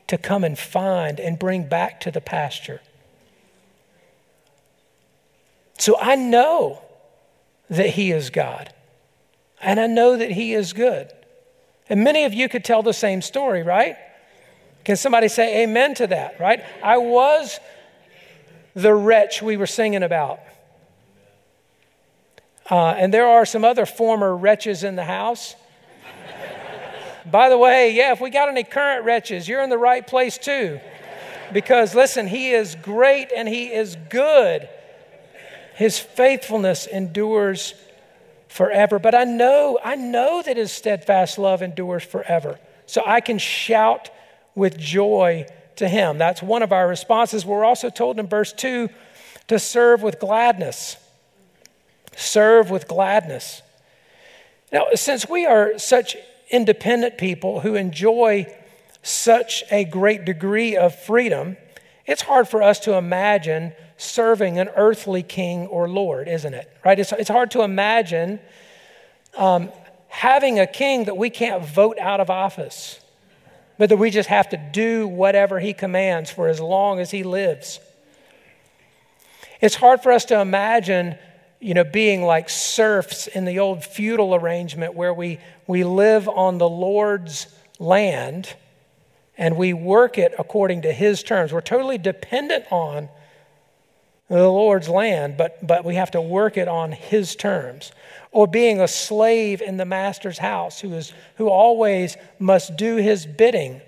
to 0.08 0.18
come 0.18 0.46
and 0.46 0.58
find 0.58 1.20
and 1.20 1.38
bring 1.38 1.68
back 1.68 2.00
to 2.00 2.12
the 2.12 2.22
pasture. 2.22 2.80
So 5.80 5.98
I 6.00 6.16
know 6.16 6.82
that 7.70 7.90
he 7.90 8.14
is 8.14 8.30
God, 8.30 8.74
and 9.62 9.82
I 9.82 9.88
know 9.88 10.16
that 10.16 10.32
he 10.32 10.54
is 10.54 10.72
good. 10.72 11.12
And 11.90 12.04
many 12.04 12.24
of 12.24 12.34
you 12.34 12.48
could 12.48 12.64
tell 12.64 12.84
the 12.84 12.94
same 12.94 13.22
story, 13.22 13.64
right? 13.64 13.98
Can 14.84 14.96
somebody 14.96 15.28
say 15.28 15.64
amen 15.64 15.96
to 15.96 16.08
that, 16.08 16.40
right? 16.40 16.64
I 16.84 16.98
was 16.98 17.60
the 18.74 18.94
wretch 18.94 19.42
we 19.42 19.58
were 19.58 19.68
singing 19.68 20.04
about. 20.04 20.40
Uh, 22.70 22.96
and 22.98 23.14
there 23.14 23.28
are 23.28 23.46
some 23.46 23.66
other 23.66 23.86
former 23.86 24.36
wretches 24.36 24.84
in 24.84 24.96
the 24.96 25.04
house. 25.04 25.56
By 27.30 27.50
the 27.50 27.58
way, 27.58 27.94
yeah, 27.94 28.14
if 28.14 28.22
we 28.22 28.30
got 28.30 28.50
any 28.50 28.64
current 28.64 29.06
wretches, 29.06 29.48
you're 29.48 29.62
in 29.62 29.70
the 29.70 29.78
right 29.78 30.06
place 30.06 30.38
too. 30.38 30.80
Because 31.54 31.94
listen, 31.94 32.28
He 32.28 32.52
is 32.52 32.76
great 32.82 33.32
and 33.36 33.48
He 33.48 33.72
is 33.74 33.98
good. 34.10 34.68
His 35.76 36.00
faithfulness 36.00 36.88
endures 36.88 37.74
forever. 38.52 39.00
But 39.00 39.16
I 39.16 39.24
know, 39.24 39.80
I 39.84 39.96
know 39.96 40.42
that 40.42 40.58
His 40.58 40.72
steadfast 40.72 41.38
love 41.38 41.62
endures 41.62 42.04
forever. 42.04 42.60
So 42.86 43.02
I 43.06 43.22
can 43.22 43.38
shout 43.38 44.10
with 44.54 44.78
joy 44.78 45.46
to 45.78 45.88
Him. 45.88 46.18
That's 46.18 46.44
one 46.44 46.62
of 46.62 46.72
our 46.72 46.88
responses. 46.88 47.46
We're 47.46 47.66
also 47.66 47.90
told 47.90 48.20
in 48.20 48.28
verse 48.28 48.52
2 48.54 48.90
to 49.48 49.60
serve 49.60 50.04
with 50.04 50.20
gladness. 50.20 50.98
Serve 52.16 52.70
with 52.70 52.88
gladness. 52.88 53.62
Now, 54.72 54.88
since 54.96 55.28
we 55.30 55.46
are 55.46 55.78
such 55.78 56.18
independent 56.50 57.18
people 57.18 57.62
who 57.62 57.76
enjoy 57.76 58.54
such 59.02 59.64
a 59.72 59.86
great 59.86 60.26
degree 60.26 60.76
of 60.76 60.94
freedom, 60.94 61.56
it's 62.06 62.22
hard 62.22 62.50
for 62.50 62.62
us 62.62 62.80
to 62.82 62.94
imagine 62.96 63.74
serving 64.02 64.58
an 64.60 64.70
earthly 64.76 65.24
king 65.24 65.68
or 65.68 65.88
lord, 65.88 66.28
isn't 66.28 66.54
it? 66.54 66.72
Right? 66.84 67.00
It's, 67.00 67.12
it's 67.12 67.30
hard 67.30 67.52
to 67.52 67.62
imagine 67.62 68.40
um, 69.38 69.72
having 70.08 70.60
a 70.60 70.68
king 70.68 71.06
that 71.06 71.16
we 71.16 71.30
can't 71.30 71.64
vote 71.66 71.98
out 72.00 72.20
of 72.20 72.30
office, 72.30 73.00
but 73.78 73.90
that 73.90 73.98
we 73.98 74.10
just 74.10 74.30
have 74.30 74.50
to 74.50 74.58
do 74.58 75.08
whatever 75.08 75.60
he 75.60 75.74
commands 75.74 76.32
for 76.32 76.48
as 76.48 76.60
long 76.60 77.00
as 77.00 77.12
he 77.12 77.24
lives. 77.24 77.80
It's 79.62 79.76
hard 79.76 80.02
for 80.02 80.12
us 80.12 80.26
to 80.26 80.42
imagine 80.42 81.16
you 81.60 81.76
know, 81.76 81.84
being 81.84 82.24
like 82.24 82.50
serfs 82.50 83.28
in 83.28 83.46
the 83.46 83.60
old 83.60 83.86
feudal 83.86 84.34
arrangement 84.34 84.96
where 84.96 85.14
we, 85.14 85.40
we 85.68 85.84
live 85.84 86.28
on 86.28 86.58
the 86.58 86.68
Lord's 86.68 87.48
land 87.78 88.56
and 89.38 89.56
we 89.56 89.74
work 89.74 90.18
it 90.18 90.34
according 90.40 90.82
to 90.82 90.92
his 90.92 91.22
terms. 91.22 91.54
We're 91.54 91.62
totally 91.62 92.00
dependent 92.00 92.66
on 92.72 93.10
the 94.40 94.50
Lord's 94.50 94.88
land, 94.88 95.36
but, 95.38 95.66
but 95.66 95.84
we 95.84 95.96
have 95.96 96.12
to 96.12 96.22
work 96.22 96.58
it 96.58 96.68
on 96.68 96.92
his 96.92 97.36
terms. 97.36 97.92
Or 98.32 98.48
being 98.48 98.80
a 98.80 98.88
slave 98.88 99.62
in 99.62 99.78
the 99.78 99.86
master's 99.86 100.38
house 100.38 100.80
who, 100.80 100.94
is, 100.94 101.12
who 101.36 101.50
always 101.50 102.16
must 102.40 102.78
do 102.78 102.96
his 102.96 103.26
bidding 103.26 103.82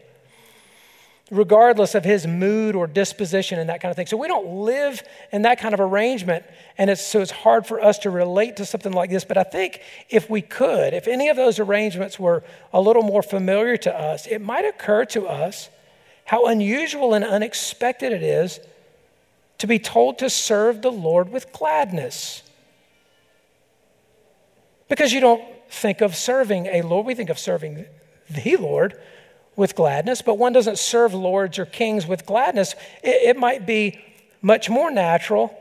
regardless 1.31 1.95
of 1.95 2.03
his 2.03 2.27
mood 2.27 2.75
or 2.75 2.85
disposition 2.85 3.57
and 3.57 3.69
that 3.69 3.81
kind 3.81 3.89
of 3.89 3.95
thing. 3.95 4.05
So 4.05 4.17
we 4.17 4.27
don't 4.27 4.65
live 4.65 5.01
in 5.31 5.43
that 5.43 5.59
kind 5.59 5.73
of 5.73 5.79
arrangement, 5.79 6.45
and 6.77 6.89
it's, 6.89 7.01
so 7.01 7.21
it's 7.21 7.31
hard 7.31 7.65
for 7.65 7.81
us 7.81 7.97
to 7.99 8.11
relate 8.11 8.57
to 8.57 8.65
something 8.65 8.91
like 8.91 9.09
this. 9.09 9.23
But 9.23 9.37
I 9.37 9.43
think 9.43 9.81
if 10.09 10.29
we 10.29 10.41
could, 10.41 10.93
if 10.93 11.07
any 11.07 11.29
of 11.29 11.37
those 11.37 11.59
arrangements 11.59 12.19
were 12.19 12.43
a 12.71 12.79
little 12.79 13.01
more 13.01 13.23
familiar 13.23 13.77
to 13.77 13.97
us, 13.97 14.27
it 14.27 14.41
might 14.41 14.65
occur 14.65 15.05
to 15.05 15.25
us 15.27 15.69
how 16.25 16.45
unusual 16.45 17.15
and 17.15 17.25
unexpected 17.25 18.11
it 18.11 18.21
is 18.21 18.59
to 19.63 19.67
be 19.67 19.79
told 19.79 20.19
to 20.19 20.29
serve 20.29 20.81
the 20.81 20.91
Lord 20.91 21.31
with 21.31 21.53
gladness. 21.53 22.43
Because 24.89 25.13
you 25.13 25.21
don't 25.21 25.41
think 25.69 26.01
of 26.01 26.17
serving 26.17 26.65
a 26.65 26.81
Lord, 26.81 27.05
we 27.05 27.15
think 27.15 27.29
of 27.29 27.39
serving 27.39 27.85
the 28.29 28.57
Lord 28.57 28.99
with 29.55 29.73
gladness, 29.73 30.21
but 30.21 30.37
one 30.37 30.51
doesn't 30.51 30.79
serve 30.79 31.13
lords 31.13 31.57
or 31.57 31.65
kings 31.65 32.05
with 32.05 32.25
gladness. 32.25 32.75
It, 33.01 33.29
it, 33.29 33.37
might 33.37 33.65
be 33.65 34.03
much 34.41 34.69
more 34.69 34.91
natural 34.91 35.57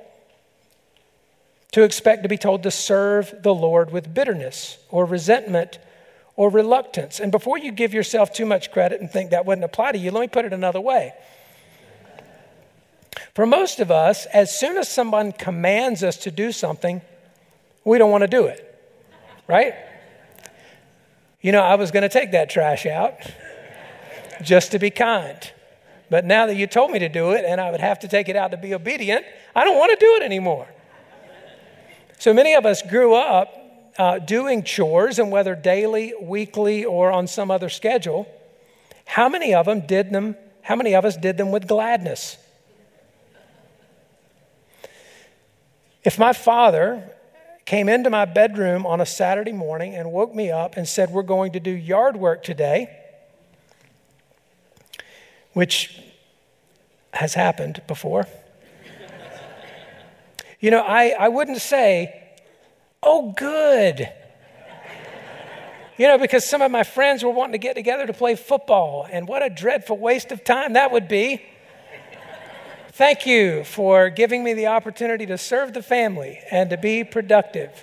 to 1.70 1.84
expect 1.84 2.24
to 2.24 2.28
be 2.28 2.36
told 2.36 2.64
to 2.64 2.72
serve 2.72 3.32
the 3.44 3.54
Lord 3.54 3.92
with 3.92 4.12
bitterness 4.12 4.78
or 4.88 5.04
resentment 5.04 5.78
or 6.34 6.50
reluctance. 6.50 7.20
And 7.20 7.30
before 7.30 7.56
you 7.56 7.70
give 7.70 7.94
yourself 7.94 8.32
too 8.32 8.46
much 8.46 8.72
credit 8.72 9.00
and 9.00 9.08
think 9.08 9.30
that 9.30 9.46
wouldn't 9.46 9.64
apply 9.64 9.92
to 9.92 9.98
you, 9.98 10.10
let 10.10 10.22
me 10.22 10.26
put 10.26 10.44
it 10.44 10.52
another 10.52 10.80
way. 10.80 11.12
For 13.34 13.46
most 13.46 13.80
of 13.80 13.90
us, 13.90 14.26
as 14.26 14.58
soon 14.58 14.76
as 14.76 14.88
someone 14.88 15.32
commands 15.32 16.02
us 16.02 16.18
to 16.18 16.30
do 16.30 16.52
something, 16.52 17.00
we 17.84 17.98
don't 17.98 18.10
want 18.10 18.22
to 18.22 18.28
do 18.28 18.46
it, 18.46 18.78
right? 19.48 19.74
You 21.40 21.52
know, 21.52 21.62
I 21.62 21.76
was 21.76 21.90
going 21.90 22.02
to 22.02 22.08
take 22.08 22.32
that 22.32 22.50
trash 22.50 22.86
out 22.86 23.14
just 24.42 24.72
to 24.72 24.78
be 24.78 24.90
kind. 24.90 25.38
But 26.10 26.26
now 26.26 26.46
that 26.46 26.56
you 26.56 26.66
told 26.66 26.90
me 26.90 26.98
to 26.98 27.08
do 27.08 27.30
it 27.30 27.44
and 27.46 27.60
I 27.60 27.70
would 27.70 27.80
have 27.80 28.00
to 28.00 28.08
take 28.08 28.28
it 28.28 28.36
out 28.36 28.50
to 28.50 28.58
be 28.58 28.74
obedient, 28.74 29.24
I 29.56 29.64
don't 29.64 29.78
want 29.78 29.98
to 29.98 30.04
do 30.04 30.14
it 30.16 30.22
anymore. 30.22 30.68
So 32.18 32.34
many 32.34 32.54
of 32.54 32.66
us 32.66 32.82
grew 32.82 33.14
up 33.14 33.62
uh, 33.98 34.18
doing 34.18 34.62
chores, 34.62 35.18
and 35.18 35.30
whether 35.30 35.54
daily, 35.54 36.14
weekly, 36.20 36.84
or 36.84 37.10
on 37.10 37.26
some 37.26 37.50
other 37.50 37.68
schedule, 37.68 38.26
how 39.04 39.28
many 39.28 39.54
of 39.54 39.66
them 39.66 39.80
did 39.86 40.10
them? 40.10 40.36
How 40.62 40.76
many 40.76 40.94
of 40.94 41.04
us 41.04 41.16
did 41.16 41.36
them 41.36 41.50
with 41.50 41.66
gladness? 41.66 42.38
If 46.04 46.18
my 46.18 46.32
father 46.32 47.10
came 47.64 47.88
into 47.88 48.10
my 48.10 48.24
bedroom 48.24 48.86
on 48.86 49.00
a 49.00 49.06
Saturday 49.06 49.52
morning 49.52 49.94
and 49.94 50.12
woke 50.12 50.34
me 50.34 50.50
up 50.50 50.76
and 50.76 50.86
said, 50.88 51.10
We're 51.10 51.22
going 51.22 51.52
to 51.52 51.60
do 51.60 51.70
yard 51.70 52.16
work 52.16 52.42
today, 52.42 52.88
which 55.52 56.00
has 57.12 57.34
happened 57.34 57.82
before. 57.86 58.26
you 60.60 60.70
know, 60.70 60.80
I, 60.80 61.14
I 61.18 61.28
wouldn't 61.28 61.60
say, 61.60 62.18
oh, 63.02 63.32
good. 63.32 64.10
You 65.98 66.08
know, 66.08 66.18
because 66.18 66.44
some 66.44 66.62
of 66.62 66.70
my 66.70 66.84
friends 66.84 67.22
were 67.22 67.30
wanting 67.30 67.52
to 67.52 67.58
get 67.58 67.74
together 67.74 68.06
to 68.06 68.12
play 68.12 68.34
football, 68.34 69.06
and 69.10 69.28
what 69.28 69.42
a 69.42 69.50
dreadful 69.50 69.98
waste 69.98 70.32
of 70.32 70.42
time 70.42 70.72
that 70.72 70.90
would 70.90 71.06
be. 71.06 71.42
Thank 73.02 73.26
you 73.26 73.64
for 73.64 74.10
giving 74.10 74.44
me 74.44 74.54
the 74.54 74.68
opportunity 74.68 75.26
to 75.26 75.36
serve 75.36 75.72
the 75.72 75.82
family 75.82 76.38
and 76.52 76.70
to 76.70 76.76
be 76.76 77.02
productive. 77.02 77.82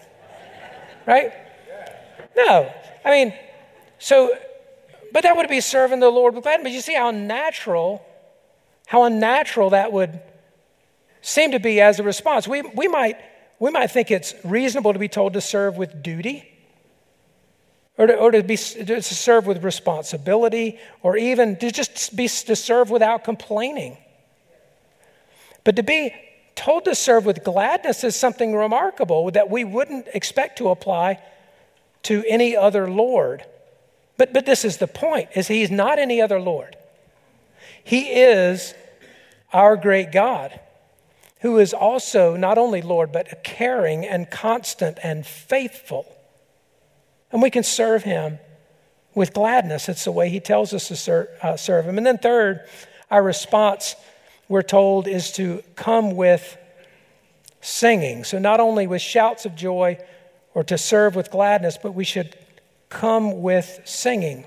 Right? 1.06 1.34
No. 2.38 2.74
I 3.04 3.12
mean, 3.12 3.34
so 3.98 4.34
but 5.12 5.24
that 5.24 5.36
would 5.36 5.50
be 5.50 5.60
serving 5.60 6.00
the 6.00 6.10
Lord 6.10 6.36
with 6.36 6.44
gladness. 6.44 6.64
But 6.64 6.72
you 6.72 6.80
see 6.80 6.94
how 6.94 7.12
natural, 7.12 8.02
how 8.88 9.04
unnatural 9.04 9.72
that 9.72 9.92
would 9.92 10.22
seem 11.22 11.52
to 11.52 11.60
be 11.60 11.82
as 11.82 12.00
a 12.00 12.04
response. 12.04 12.48
We, 12.48 12.62
we, 12.62 12.88
might, 12.88 13.18
we 13.60 13.72
might 13.72 13.88
think 13.88 14.12
it's 14.12 14.34
reasonable 14.46 14.94
to 14.94 15.00
be 15.00 15.10
told 15.10 15.34
to 15.34 15.42
serve 15.42 15.76
with 15.76 16.02
duty. 16.02 16.48
Or 17.98 18.08
to, 18.08 18.16
or 18.16 18.32
to, 18.32 18.42
be, 18.42 18.56
to 18.56 19.02
serve 19.02 19.48
with 19.48 19.66
responsibility, 19.66 20.80
or 21.04 21.18
even 21.18 21.58
to 21.58 21.72
just 21.72 22.16
be 22.16 22.30
to 22.30 22.56
serve 22.56 22.90
without 22.90 23.26
complaining. 23.26 23.98
But 25.70 25.76
to 25.76 25.84
be 25.84 26.16
told 26.56 26.86
to 26.86 26.96
serve 26.96 27.28
with 27.28 27.44
gladness 27.44 28.04
is 28.04 28.16
something 28.16 28.56
remarkable 28.56 29.30
that 29.30 29.52
we 29.52 29.64
wouldn't 29.64 30.08
expect 30.16 30.58
to 30.58 30.70
apply 30.70 31.22
to 32.02 32.24
any 32.28 32.58
other 32.58 32.90
Lord. 32.90 33.46
But, 34.18 34.34
but 34.34 34.48
this 34.48 34.66
is 34.66 34.78
the 34.78 34.88
point, 34.88 35.30
is 35.36 35.48
he's 35.48 35.70
not 35.70 36.00
any 36.00 36.24
other 36.24 36.40
Lord. 36.40 36.76
He 37.84 38.08
is 38.08 38.74
our 39.54 39.78
great 39.78 40.12
God, 40.12 40.60
who 41.42 41.60
is 41.60 41.72
also 41.72 42.36
not 42.36 42.58
only 42.58 42.82
Lord, 42.82 43.12
but 43.12 43.44
caring 43.44 44.08
and 44.08 44.28
constant 44.28 44.98
and 45.04 45.24
faithful. 45.24 46.08
And 47.32 47.44
we 47.44 47.52
can 47.52 47.62
serve 47.62 48.06
him 48.06 48.40
with 49.14 49.36
gladness. 49.36 49.88
It's 49.88 50.06
the 50.06 50.12
way 50.12 50.30
he 50.30 50.40
tells 50.40 50.74
us 50.74 50.88
to 50.88 50.96
ser- 50.96 51.30
uh, 51.44 51.58
serve 51.58 51.86
him. 51.86 52.00
And 52.00 52.08
then, 52.08 52.18
third, 52.18 52.68
our 53.12 53.22
response, 53.22 53.96
we're 54.50 54.64
told, 54.64 55.08
is 55.08 55.32
to 55.34 55.64
come 55.76 56.16
with 56.16 56.58
singing. 57.62 58.24
So, 58.26 58.40
not 58.40 58.60
only 58.60 58.88
with 58.88 59.02
shouts 59.02 59.46
of 59.46 59.56
joy 59.56 59.98
or 60.54 60.64
to 60.66 60.78
serve 60.78 61.16
with 61.16 61.32
gladness, 61.32 61.78
but 61.82 61.94
we 61.94 62.04
should 62.04 62.36
come 62.90 63.42
with 63.42 63.82
singing. 63.86 64.46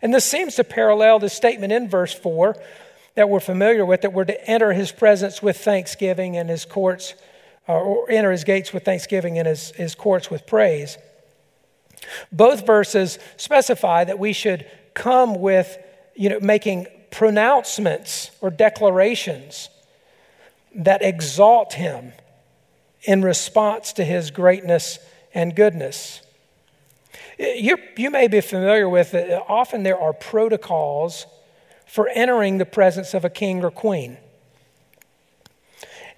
And 0.00 0.14
this 0.14 0.24
seems 0.24 0.54
to 0.54 0.64
parallel 0.64 1.18
the 1.18 1.28
statement 1.28 1.72
in 1.72 1.88
verse 1.88 2.14
4 2.14 2.56
that 3.16 3.28
we're 3.28 3.40
familiar 3.40 3.84
with 3.84 4.02
that 4.02 4.12
we're 4.12 4.24
to 4.24 4.48
enter 4.48 4.72
his 4.72 4.92
presence 4.92 5.42
with 5.42 5.58
thanksgiving 5.58 6.36
and 6.36 6.48
his 6.48 6.64
courts, 6.64 7.14
uh, 7.68 7.72
or 7.72 8.10
enter 8.10 8.30
his 8.30 8.44
gates 8.44 8.72
with 8.72 8.84
thanksgiving 8.84 9.38
and 9.38 9.48
his, 9.48 9.72
his 9.72 9.94
courts 9.94 10.30
with 10.30 10.46
praise. 10.46 10.96
Both 12.32 12.66
verses 12.66 13.18
specify 13.36 14.04
that 14.04 14.18
we 14.18 14.32
should 14.32 14.66
come 14.94 15.34
with, 15.34 15.76
you 16.14 16.30
know, 16.30 16.40
making 16.40 16.86
pronouncements 17.10 18.30
or 18.40 18.50
declarations 18.50 19.68
that 20.74 21.02
exalt 21.02 21.74
him 21.74 22.12
in 23.02 23.22
response 23.22 23.92
to 23.94 24.04
his 24.04 24.30
greatness 24.30 24.98
and 25.34 25.56
goodness. 25.56 26.22
You, 27.38 27.78
you 27.96 28.10
may 28.10 28.28
be 28.28 28.40
familiar 28.40 28.88
with 28.88 29.14
it. 29.14 29.42
Often 29.48 29.82
there 29.82 29.98
are 29.98 30.12
protocols 30.12 31.26
for 31.86 32.08
entering 32.08 32.58
the 32.58 32.66
presence 32.66 33.14
of 33.14 33.24
a 33.24 33.30
king 33.30 33.64
or 33.64 33.70
queen. 33.70 34.18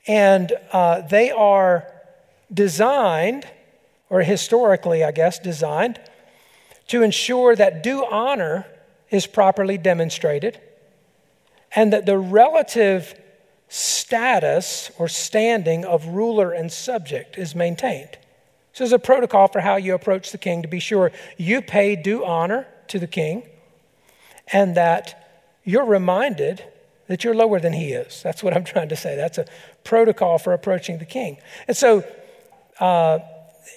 And 0.06 0.52
uh, 0.72 1.02
they 1.02 1.30
are 1.30 1.86
designed, 2.52 3.46
or 4.10 4.22
historically, 4.22 5.04
I 5.04 5.12
guess, 5.12 5.38
designed 5.38 6.00
to 6.88 7.02
ensure 7.02 7.54
that 7.54 7.82
due 7.82 8.04
honor 8.04 8.66
is 9.10 9.26
properly 9.26 9.78
demonstrated 9.78 10.60
and 11.74 11.92
that 11.92 12.06
the 12.06 12.18
relative 12.18 13.18
status 13.68 14.90
or 14.98 15.08
standing 15.08 15.84
of 15.84 16.06
ruler 16.06 16.52
and 16.52 16.70
subject 16.70 17.38
is 17.38 17.54
maintained. 17.54 18.18
So 18.72 18.84
there's 18.84 18.92
a 18.92 18.98
protocol 18.98 19.48
for 19.48 19.60
how 19.60 19.76
you 19.76 19.94
approach 19.94 20.32
the 20.32 20.38
king 20.38 20.62
to 20.62 20.68
be 20.68 20.80
sure 20.80 21.12
you 21.36 21.62
pay 21.62 21.96
due 21.96 22.24
honor 22.24 22.66
to 22.88 22.98
the 22.98 23.06
king 23.06 23.44
and 24.52 24.74
that 24.76 25.58
you're 25.64 25.84
reminded 25.84 26.64
that 27.06 27.24
you're 27.24 27.34
lower 27.34 27.60
than 27.60 27.72
he 27.72 27.92
is. 27.92 28.22
That's 28.22 28.42
what 28.42 28.54
I'm 28.54 28.64
trying 28.74 28.88
to 28.88 28.96
say. 28.96 29.16
That's 29.16 29.38
a 29.38 29.46
protocol 29.84 30.38
for 30.38 30.52
approaching 30.52 30.98
the 30.98 31.04
king. 31.04 31.38
And 31.68 31.76
so, 31.76 32.04
uh, 32.80 33.20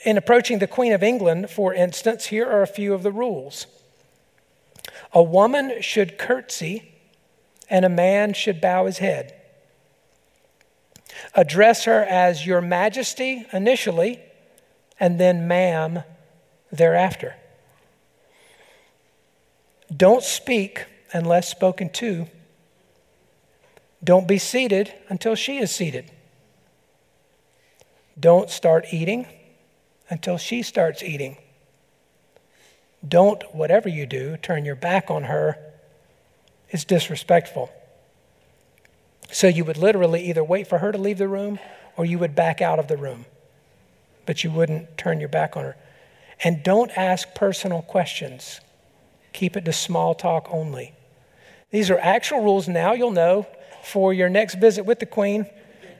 in 0.04 0.18
approaching 0.18 0.60
the 0.60 0.68
Queen 0.68 0.94
of 0.94 1.04
England, 1.04 1.50
for 1.50 1.74
instance, 1.74 2.26
here 2.26 2.46
are 2.46 2.62
a 2.62 2.68
few 2.68 2.94
of 2.94 3.04
the 3.04 3.12
rules. 3.12 3.68
A 5.14 5.22
woman 5.22 5.82
should 5.82 6.18
curtsy, 6.18 6.95
and 7.70 7.86
a 7.86 7.90
man 7.90 8.34
should 8.34 8.62
bow 8.62 8.86
his 8.86 9.00
head. 9.00 9.34
Address 11.34 11.86
her 11.86 12.04
as 12.04 12.46
Your 12.46 12.62
Majesty 12.62 13.46
initially, 13.52 14.20
and 15.00 15.20
then 15.20 15.48
ma'am 15.48 16.04
thereafter. 16.72 17.36
Don't 19.96 20.24
speak 20.24 20.86
unless 21.14 21.50
spoken 21.50 21.90
to. 21.90 22.28
Don't 24.04 24.28
be 24.28 24.38
seated 24.38 24.94
until 25.10 25.36
she 25.36 25.58
is 25.58 25.72
seated. 25.72 26.12
Don't 28.20 28.50
start 28.50 28.94
eating 28.94 29.26
until 30.10 30.38
she 30.38 30.62
starts 30.62 31.04
eating. 31.04 31.38
Don't, 33.08 33.44
whatever 33.54 33.90
you 33.90 34.06
do, 34.06 34.38
turn 34.38 34.66
your 34.66 34.76
back 34.76 35.10
on 35.10 35.24
her. 35.24 35.65
It's 36.76 36.84
disrespectful. 36.84 37.72
So 39.32 39.48
you 39.48 39.64
would 39.64 39.78
literally 39.78 40.26
either 40.26 40.44
wait 40.44 40.68
for 40.68 40.80
her 40.80 40.92
to 40.92 40.98
leave 40.98 41.18
the 41.18 41.30
room 41.30 41.58
or 41.96 42.04
you 42.04 42.20
would 42.20 42.36
back 42.36 42.62
out 42.62 42.80
of 42.80 42.90
the 42.90 42.98
room, 42.98 43.28
but 44.26 44.44
you 44.44 44.52
wouldn't 44.52 44.98
turn 44.98 45.22
your 45.22 45.30
back 45.30 45.56
on 45.56 45.64
her. 45.64 45.78
And 46.44 46.64
don't 46.64 46.92
ask 46.98 47.34
personal 47.34 47.82
questions, 47.82 48.60
keep 49.32 49.56
it 49.56 49.64
to 49.64 49.72
small 49.72 50.16
talk 50.16 50.50
only. 50.52 50.94
These 51.72 51.90
are 51.90 51.98
actual 51.98 52.42
rules. 52.42 52.68
Now 52.68 52.92
you'll 52.92 53.12
know 53.12 53.48
for 53.82 54.14
your 54.14 54.28
next 54.28 54.56
visit 54.56 54.86
with 54.86 55.00
the 55.00 55.06
Queen. 55.06 55.46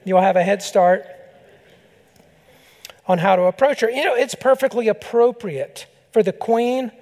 You'll 0.04 0.20
have 0.20 0.36
a 0.36 0.44
head 0.44 0.62
start 0.62 1.06
on 3.08 3.16
how 3.16 3.34
to 3.34 3.44
approach 3.44 3.80
her. 3.80 3.88
You 3.88 4.04
know, 4.04 4.14
it's 4.14 4.34
perfectly 4.34 4.88
appropriate 4.88 5.86
for 6.12 6.22
the 6.22 6.34
Queen 6.34 6.92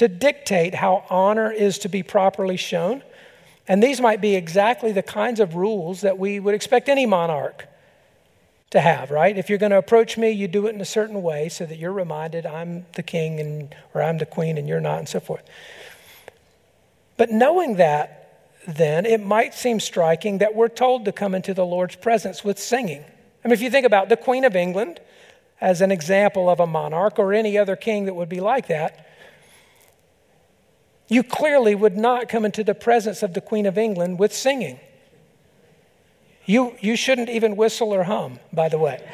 to 0.00 0.08
dictate 0.08 0.74
how 0.74 1.04
honor 1.10 1.52
is 1.52 1.76
to 1.76 1.86
be 1.86 2.02
properly 2.02 2.56
shown. 2.56 3.02
And 3.68 3.82
these 3.82 4.00
might 4.00 4.22
be 4.22 4.34
exactly 4.34 4.92
the 4.92 5.02
kinds 5.02 5.40
of 5.40 5.56
rules 5.56 6.00
that 6.00 6.18
we 6.18 6.40
would 6.40 6.54
expect 6.54 6.88
any 6.88 7.04
monarch 7.04 7.66
to 8.70 8.80
have, 8.80 9.10
right? 9.10 9.36
If 9.36 9.50
you're 9.50 9.58
going 9.58 9.72
to 9.72 9.76
approach 9.76 10.16
me, 10.16 10.30
you 10.30 10.48
do 10.48 10.66
it 10.68 10.74
in 10.74 10.80
a 10.80 10.86
certain 10.86 11.22
way 11.22 11.50
so 11.50 11.66
that 11.66 11.76
you're 11.76 11.92
reminded 11.92 12.46
I'm 12.46 12.86
the 12.94 13.02
king 13.02 13.40
and 13.40 13.74
or 13.92 14.00
I'm 14.00 14.16
the 14.16 14.24
queen 14.24 14.56
and 14.56 14.66
you're 14.66 14.80
not 14.80 15.00
and 15.00 15.06
so 15.06 15.20
forth. 15.20 15.42
But 17.18 17.30
knowing 17.30 17.76
that, 17.76 18.48
then 18.66 19.04
it 19.04 19.22
might 19.22 19.52
seem 19.52 19.80
striking 19.80 20.38
that 20.38 20.54
we're 20.54 20.68
told 20.68 21.04
to 21.04 21.12
come 21.12 21.34
into 21.34 21.52
the 21.52 21.66
Lord's 21.66 21.96
presence 21.96 22.42
with 22.42 22.58
singing. 22.58 23.04
I 23.44 23.48
mean, 23.48 23.52
if 23.52 23.60
you 23.60 23.70
think 23.70 23.84
about 23.84 24.08
the 24.08 24.16
Queen 24.16 24.46
of 24.46 24.56
England 24.56 24.98
as 25.60 25.82
an 25.82 25.92
example 25.92 26.48
of 26.48 26.58
a 26.58 26.66
monarch 26.66 27.18
or 27.18 27.34
any 27.34 27.58
other 27.58 27.76
king 27.76 28.06
that 28.06 28.14
would 28.14 28.30
be 28.30 28.40
like 28.40 28.68
that, 28.68 29.08
you 31.10 31.24
clearly 31.24 31.74
would 31.74 31.96
not 31.96 32.28
come 32.28 32.44
into 32.44 32.62
the 32.62 32.74
presence 32.74 33.24
of 33.24 33.34
the 33.34 33.40
Queen 33.40 33.66
of 33.66 33.76
England 33.76 34.20
with 34.20 34.32
singing. 34.32 34.78
You, 36.46 36.76
you 36.80 36.94
shouldn't 36.94 37.28
even 37.28 37.56
whistle 37.56 37.92
or 37.92 38.04
hum, 38.04 38.38
by 38.52 38.68
the 38.68 38.78
way. 38.78 39.04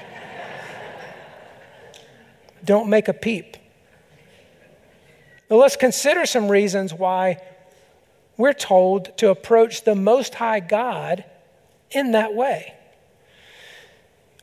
Don't 2.62 2.90
make 2.90 3.09
a 3.09 3.14
peep. 3.14 3.56
But 5.48 5.56
let's 5.56 5.76
consider 5.76 6.26
some 6.26 6.48
reasons 6.48 6.92
why 6.92 7.40
we're 8.37 8.52
told 8.52 9.16
to 9.18 9.30
approach 9.30 9.85
the 9.85 9.94
Most 9.94 10.35
High 10.35 10.61
God 10.61 11.24
in 11.90 12.12
that 12.12 12.35
way. 12.35 12.74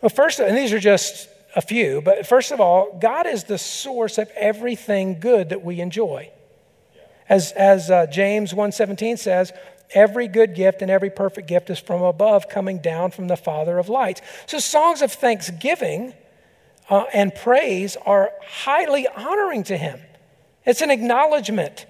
Well, 0.01 0.09
first, 0.09 0.39
and 0.39 0.57
these 0.57 0.73
are 0.73 0.79
just 0.79 1.29
a 1.55 1.61
few, 1.61 2.01
but 2.01 2.25
first 2.25 2.51
of 2.51 2.59
all, 2.59 2.97
God 2.99 3.27
is 3.27 3.43
the 3.43 3.59
source 3.59 4.17
of 4.17 4.27
everything 4.35 5.19
good 5.19 5.49
that 5.49 5.63
we 5.63 5.79
enjoy. 5.81 6.31
As, 7.29 7.51
as 7.53 7.89
uh, 7.89 8.05
James 8.07 8.53
1.17 8.53 9.17
says, 9.17 9.53
every 9.93 10.27
good 10.27 10.55
gift 10.55 10.81
and 10.81 10.91
every 10.91 11.09
perfect 11.09 11.47
gift 11.47 11.69
is 11.69 11.79
from 11.79 12.01
above, 12.01 12.49
coming 12.49 12.79
down 12.79 13.11
from 13.11 13.27
the 13.27 13.37
Father 13.37 13.77
of 13.77 13.89
lights. 13.89 14.21
So 14.45 14.59
songs 14.59 15.01
of 15.01 15.11
thanksgiving 15.11 16.13
uh, 16.89 17.05
and 17.13 17.33
praise 17.33 17.95
are 18.05 18.31
highly 18.45 19.07
honoring 19.07 19.63
to 19.65 19.77
him. 19.77 19.99
It's 20.65 20.81
an 20.81 20.91
acknowledgement. 20.91 21.85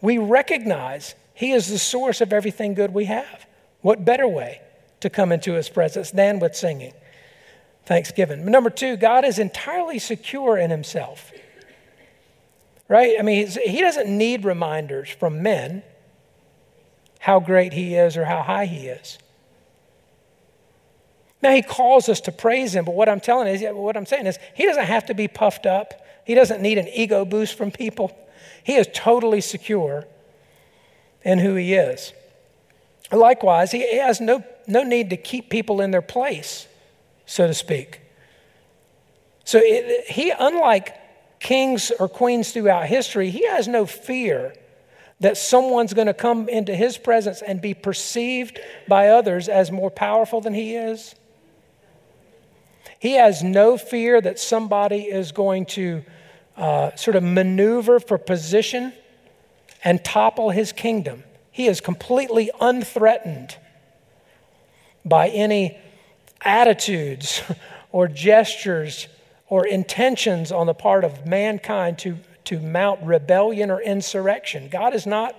We 0.00 0.18
recognize 0.18 1.14
he 1.34 1.52
is 1.52 1.68
the 1.68 1.78
source 1.78 2.20
of 2.20 2.32
everything 2.32 2.74
good 2.74 2.92
we 2.92 3.06
have. 3.06 3.46
What 3.80 4.04
better 4.04 4.28
way 4.28 4.60
to 5.00 5.10
come 5.10 5.32
into 5.32 5.54
his 5.54 5.68
presence 5.68 6.10
than 6.10 6.38
with 6.38 6.54
singing? 6.54 6.94
Thanksgiving. 7.84 8.44
Number 8.46 8.70
two, 8.70 8.96
God 8.96 9.24
is 9.24 9.38
entirely 9.38 9.98
secure 9.98 10.56
in 10.56 10.70
himself 10.70 11.32
right? 12.88 13.16
I 13.18 13.22
mean, 13.22 13.46
he 13.46 13.80
doesn't 13.80 14.08
need 14.08 14.44
reminders 14.44 15.08
from 15.08 15.42
men 15.42 15.82
how 17.18 17.40
great 17.40 17.72
he 17.72 17.94
is 17.94 18.16
or 18.16 18.24
how 18.24 18.42
high 18.42 18.66
he 18.66 18.86
is. 18.86 19.18
Now 21.42 21.52
he 21.52 21.62
calls 21.62 22.08
us 22.08 22.20
to 22.22 22.32
praise 22.32 22.74
him, 22.74 22.84
but 22.84 22.94
what 22.94 23.08
I'm 23.08 23.20
telling 23.20 23.48
is, 23.48 23.62
what 23.62 23.96
I'm 23.96 24.06
saying 24.06 24.26
is, 24.26 24.38
he 24.54 24.64
doesn't 24.64 24.86
have 24.86 25.06
to 25.06 25.14
be 25.14 25.28
puffed 25.28 25.66
up. 25.66 26.04
He 26.24 26.34
doesn't 26.34 26.62
need 26.62 26.78
an 26.78 26.88
ego 26.88 27.24
boost 27.24 27.56
from 27.56 27.70
people. 27.70 28.16
He 28.62 28.76
is 28.76 28.88
totally 28.94 29.42
secure 29.42 30.06
in 31.22 31.38
who 31.38 31.54
he 31.54 31.74
is. 31.74 32.12
Likewise, 33.12 33.72
he 33.72 33.98
has 33.98 34.20
no, 34.20 34.42
no 34.66 34.82
need 34.82 35.10
to 35.10 35.16
keep 35.16 35.50
people 35.50 35.80
in 35.80 35.90
their 35.90 36.02
place, 36.02 36.66
so 37.26 37.46
to 37.46 37.54
speak. 37.54 38.00
So 39.44 39.60
it, 39.62 40.08
he, 40.08 40.30
unlike 40.30 40.94
kings 41.44 41.92
or 42.00 42.08
queens 42.08 42.52
throughout 42.52 42.86
history, 42.86 43.30
he 43.30 43.46
has 43.46 43.68
no 43.68 43.84
fear 43.84 44.54
that 45.20 45.36
someone's 45.36 45.92
going 45.92 46.06
to 46.06 46.14
come 46.14 46.48
into 46.48 46.74
his 46.74 46.98
presence 46.98 47.42
and 47.42 47.60
be 47.60 47.74
perceived 47.74 48.58
by 48.88 49.08
others 49.08 49.48
as 49.48 49.70
more 49.70 49.90
powerful 49.90 50.40
than 50.40 50.54
he 50.54 50.74
is. 50.74 51.14
He 52.98 53.12
has 53.12 53.42
no 53.42 53.76
fear 53.76 54.20
that 54.22 54.38
somebody 54.38 55.02
is 55.02 55.32
going 55.32 55.66
to 55.66 56.02
uh, 56.56 56.96
sort 56.96 57.14
of 57.14 57.22
maneuver 57.22 58.00
for 58.00 58.16
position 58.16 58.94
and 59.84 60.02
topple 60.02 60.48
his 60.48 60.72
kingdom. 60.72 61.24
He 61.50 61.66
is 61.66 61.82
completely 61.82 62.50
unthreatened 62.58 63.56
by 65.04 65.28
any 65.28 65.76
attitudes 66.40 67.42
or 67.92 68.08
gestures 68.08 69.08
or 69.48 69.66
intentions 69.66 70.50
on 70.50 70.66
the 70.66 70.74
part 70.74 71.04
of 71.04 71.26
mankind 71.26 71.98
to, 71.98 72.18
to 72.44 72.60
mount 72.60 73.02
rebellion 73.02 73.70
or 73.70 73.80
insurrection. 73.80 74.68
God 74.68 74.94
is 74.94 75.06
not 75.06 75.36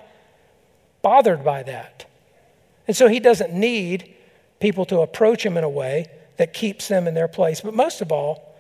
bothered 1.02 1.44
by 1.44 1.64
that. 1.64 2.06
And 2.88 2.96
so 2.96 3.08
he 3.08 3.20
doesn't 3.20 3.54
need 3.54 4.14
people 4.60 4.86
to 4.86 5.02
approach 5.02 5.46
him 5.46 5.58
in 5.58 5.64
a 5.64 5.70
way 5.70 6.08
that 6.38 6.54
keeps 6.54 6.88
them 6.88 7.08
in 7.08 7.14
their 7.14 7.28
place. 7.28 7.62
But 7.62 7.74
most 7.74 8.02
of 8.02 8.12
all, 8.12 8.56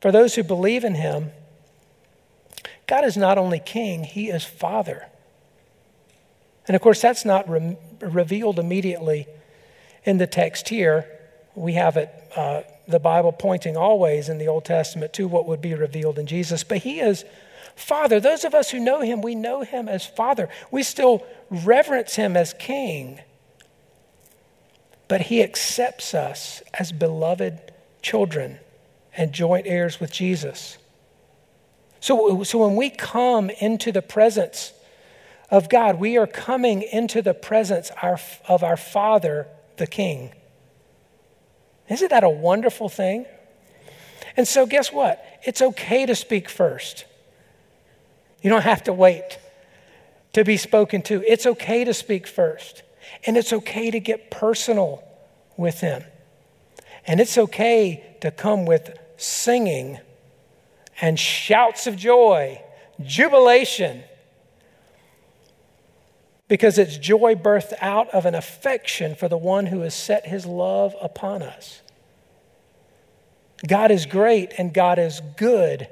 for 0.00 0.10
those 0.10 0.34
who 0.34 0.42
believe 0.42 0.84
in 0.84 0.94
him, 0.94 1.30
God 2.86 3.04
is 3.04 3.16
not 3.16 3.38
only 3.38 3.58
king, 3.58 4.04
he 4.04 4.28
is 4.28 4.44
father. 4.44 5.06
And 6.66 6.74
of 6.74 6.82
course, 6.82 7.00
that's 7.00 7.24
not 7.24 7.48
re- 7.48 7.76
revealed 8.00 8.58
immediately 8.58 9.26
in 10.04 10.18
the 10.18 10.26
text 10.26 10.68
here. 10.68 11.06
We 11.54 11.74
have 11.74 11.96
it 11.96 12.10
uh, 12.36 12.62
the 12.86 12.98
Bible 12.98 13.32
pointing 13.32 13.76
always 13.76 14.28
in 14.28 14.38
the 14.38 14.48
Old 14.48 14.64
Testament 14.64 15.12
to 15.14 15.28
what 15.28 15.46
would 15.46 15.60
be 15.60 15.74
revealed 15.74 16.18
in 16.18 16.26
Jesus. 16.26 16.64
But 16.64 16.78
He 16.78 17.00
is 17.00 17.24
Father. 17.76 18.20
Those 18.20 18.44
of 18.44 18.54
us 18.54 18.70
who 18.70 18.80
know 18.80 19.00
Him, 19.00 19.22
we 19.22 19.34
know 19.34 19.62
Him 19.62 19.88
as 19.88 20.06
Father. 20.06 20.48
We 20.70 20.82
still 20.82 21.24
reverence 21.50 22.16
Him 22.16 22.36
as 22.36 22.54
King. 22.54 23.20
But 25.08 25.22
He 25.22 25.42
accepts 25.42 26.14
us 26.14 26.62
as 26.74 26.92
beloved 26.92 27.72
children 28.02 28.58
and 29.16 29.32
joint 29.32 29.66
heirs 29.66 30.00
with 30.00 30.12
Jesus. 30.12 30.78
So, 32.00 32.42
so 32.42 32.58
when 32.66 32.76
we 32.76 32.90
come 32.90 33.48
into 33.50 33.92
the 33.92 34.02
presence 34.02 34.72
of 35.50 35.68
God, 35.68 36.00
we 36.00 36.16
are 36.16 36.26
coming 36.26 36.82
into 36.82 37.22
the 37.22 37.34
presence 37.34 37.92
of 38.48 38.64
our 38.64 38.76
Father, 38.76 39.46
the 39.76 39.86
King. 39.86 40.32
Isn't 41.92 42.10
that 42.10 42.24
a 42.24 42.30
wonderful 42.30 42.88
thing? 42.88 43.26
And 44.36 44.48
so, 44.48 44.66
guess 44.66 44.92
what? 44.92 45.24
It's 45.44 45.60
okay 45.60 46.06
to 46.06 46.14
speak 46.14 46.48
first. 46.48 47.04
You 48.40 48.50
don't 48.50 48.62
have 48.62 48.84
to 48.84 48.92
wait 48.92 49.38
to 50.32 50.44
be 50.44 50.56
spoken 50.56 51.02
to. 51.02 51.22
It's 51.26 51.46
okay 51.46 51.84
to 51.84 51.94
speak 51.94 52.26
first. 52.26 52.82
And 53.26 53.36
it's 53.36 53.52
okay 53.52 53.90
to 53.90 54.00
get 54.00 54.30
personal 54.30 55.04
with 55.56 55.80
Him. 55.80 56.02
And 57.06 57.20
it's 57.20 57.36
okay 57.36 58.16
to 58.20 58.30
come 58.30 58.64
with 58.64 58.96
singing 59.16 59.98
and 61.00 61.18
shouts 61.18 61.86
of 61.86 61.96
joy, 61.96 62.62
jubilation, 63.02 64.04
because 66.48 66.78
it's 66.78 66.96
joy 66.96 67.34
birthed 67.34 67.72
out 67.80 68.08
of 68.10 68.26
an 68.26 68.34
affection 68.34 69.14
for 69.14 69.28
the 69.28 69.38
one 69.38 69.66
who 69.66 69.80
has 69.80 69.94
set 69.94 70.26
his 70.26 70.46
love 70.46 70.94
upon 71.00 71.42
us. 71.42 71.81
God 73.66 73.90
is 73.90 74.06
great 74.06 74.52
and 74.58 74.72
God 74.72 74.98
is 74.98 75.20
good. 75.36 75.88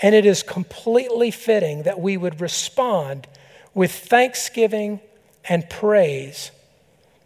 And 0.00 0.14
it 0.14 0.26
is 0.26 0.42
completely 0.42 1.30
fitting 1.30 1.84
that 1.84 2.00
we 2.00 2.16
would 2.16 2.40
respond 2.40 3.26
with 3.74 3.92
thanksgiving 3.92 5.00
and 5.48 5.68
praise 5.68 6.50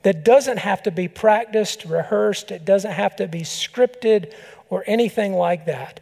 that 0.02 0.24
doesn't 0.24 0.58
have 0.58 0.82
to 0.84 0.90
be 0.90 1.08
practiced, 1.08 1.84
rehearsed, 1.84 2.50
it 2.50 2.64
doesn't 2.64 2.92
have 2.92 3.16
to 3.16 3.26
be 3.26 3.40
scripted 3.40 4.32
or 4.70 4.84
anything 4.86 5.32
like 5.32 5.66
that. 5.66 6.00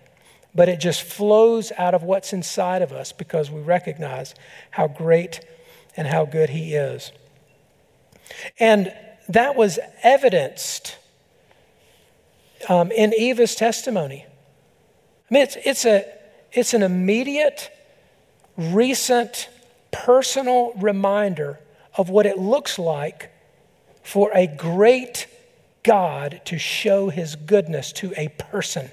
But 0.55 0.69
it 0.69 0.79
just 0.79 1.03
flows 1.03 1.73
out 1.79 1.95
of 1.95 2.03
what's 2.03 2.33
inside 2.33 2.83
of 2.83 2.93
us 2.93 3.13
because 3.13 3.51
we 3.51 3.61
recognize 3.61 4.35
how 4.71 4.89
great 4.89 5.41
and 5.97 6.07
how 6.07 6.27
good 6.27 6.51
He 6.51 6.75
is. 6.75 7.13
And 8.59 8.95
that 9.29 9.57
was 9.57 9.79
evidenced 10.03 10.99
um, 12.69 12.91
in 12.93 13.13
Eva's 13.15 13.55
testimony. 13.55 14.27
I 15.31 15.35
mean, 15.35 15.43
it's, 15.43 15.57
it's, 15.65 15.85
a, 15.85 16.07
it's 16.53 16.75
an 16.75 16.83
immediate, 16.83 17.71
recent, 18.57 19.49
personal 19.91 20.73
reminder 20.75 21.59
of 21.97 22.11
what 22.11 22.27
it 22.27 22.39
looks 22.39 22.79
like 22.79 23.31
for 24.03 24.31
a 24.35 24.47
great 24.47 25.27
God 25.83 26.43
to 26.47 26.59
show 26.59 27.11
his 27.11 27.37
goodness 27.37 27.93
to 27.93 28.13
a 28.17 28.29
person, 28.29 28.91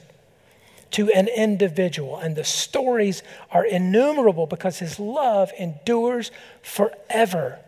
to 0.91 1.09
an 1.11 1.27
individual. 1.27 2.17
And 2.17 2.35
the 2.35 2.43
stories 2.43 3.23
are 3.49 3.65
innumerable 3.65 4.45
because 4.45 4.79
his 4.79 4.99
love 4.99 5.51
endures 5.57 6.31
forever, 6.61 7.59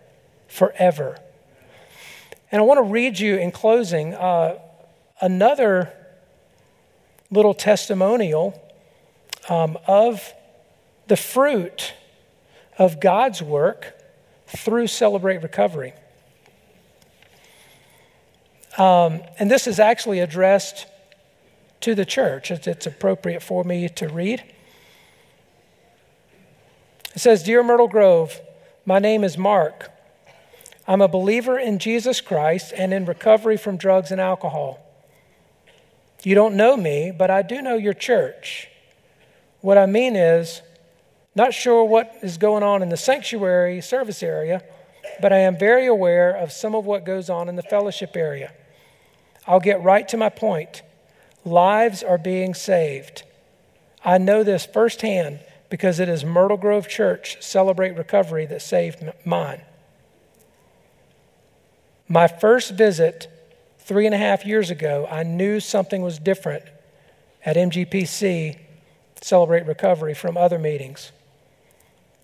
forever. 0.47 1.17
And 2.51 2.61
I 2.61 2.65
want 2.65 2.77
to 2.77 2.83
read 2.83 3.17
you 3.17 3.37
in 3.37 3.51
closing 3.51 4.13
uh, 4.13 4.59
another 5.23 5.89
little 7.31 7.53
testimonial 7.53 8.61
um, 9.47 9.77
of 9.87 10.33
the 11.07 11.15
fruit 11.15 11.93
of 12.77 12.99
God's 12.99 13.41
work 13.41 13.97
through 14.47 14.87
Celebrate 14.87 15.41
Recovery. 15.41 15.93
Um, 18.77 19.21
and 19.39 19.49
this 19.49 19.65
is 19.65 19.79
actually 19.79 20.19
addressed 20.19 20.87
to 21.81 21.95
the 21.95 22.05
church. 22.05 22.51
It's, 22.51 22.67
it's 22.67 22.85
appropriate 22.85 23.41
for 23.41 23.63
me 23.63 23.87
to 23.87 24.09
read. 24.09 24.43
It 27.15 27.19
says 27.19 27.43
Dear 27.43 27.63
Myrtle 27.63 27.87
Grove, 27.87 28.41
my 28.85 28.99
name 28.99 29.23
is 29.23 29.37
Mark. 29.37 29.89
I'm 30.85 31.01
a 31.01 31.07
believer 31.07 31.57
in 31.57 31.79
Jesus 31.79 32.19
Christ 32.19 32.73
and 32.75 32.93
in 32.93 33.05
recovery 33.05 33.55
from 33.55 33.77
drugs 33.77 34.11
and 34.11 34.19
alcohol. 34.19 34.82
You 36.23 36.35
don't 36.35 36.55
know 36.55 36.77
me, 36.77 37.11
but 37.11 37.29
I 37.29 37.41
do 37.41 37.61
know 37.61 37.75
your 37.75 37.93
church. 37.93 38.69
What 39.61 39.77
I 39.77 39.85
mean 39.85 40.15
is, 40.15 40.61
not 41.35 41.53
sure 41.53 41.83
what 41.83 42.15
is 42.21 42.37
going 42.37 42.63
on 42.63 42.81
in 42.81 42.89
the 42.89 42.97
sanctuary 42.97 43.81
service 43.81 44.23
area, 44.23 44.63
but 45.21 45.33
I 45.33 45.39
am 45.39 45.57
very 45.57 45.87
aware 45.87 46.31
of 46.31 46.51
some 46.51 46.75
of 46.75 46.85
what 46.85 47.05
goes 47.05 47.29
on 47.29 47.49
in 47.49 47.55
the 47.55 47.63
fellowship 47.63 48.15
area. 48.15 48.53
I'll 49.47 49.59
get 49.59 49.83
right 49.83 50.07
to 50.09 50.17
my 50.17 50.29
point. 50.29 50.81
Lives 51.43 52.03
are 52.03 52.17
being 52.17 52.53
saved. 52.53 53.23
I 54.05 54.17
know 54.17 54.43
this 54.43 54.65
firsthand 54.65 55.39
because 55.69 55.99
it 55.99 56.07
is 56.07 56.23
Myrtle 56.23 56.57
Grove 56.57 56.87
Church 56.87 57.41
Celebrate 57.41 57.97
Recovery 57.97 58.45
that 58.45 58.61
saved 58.61 59.03
mine. 59.25 59.61
My 62.07 62.27
first 62.27 62.71
visit 62.71 63.27
three 63.85 64.05
and 64.05 64.15
a 64.15 64.17
half 64.17 64.45
years 64.45 64.69
ago, 64.69 65.07
I 65.09 65.23
knew 65.23 65.59
something 65.59 66.01
was 66.01 66.19
different 66.19 66.63
at 67.45 67.55
MGPC 67.55 68.59
Celebrate 69.21 69.65
Recovery 69.65 70.13
from 70.13 70.37
other 70.37 70.59
meetings. 70.59 71.11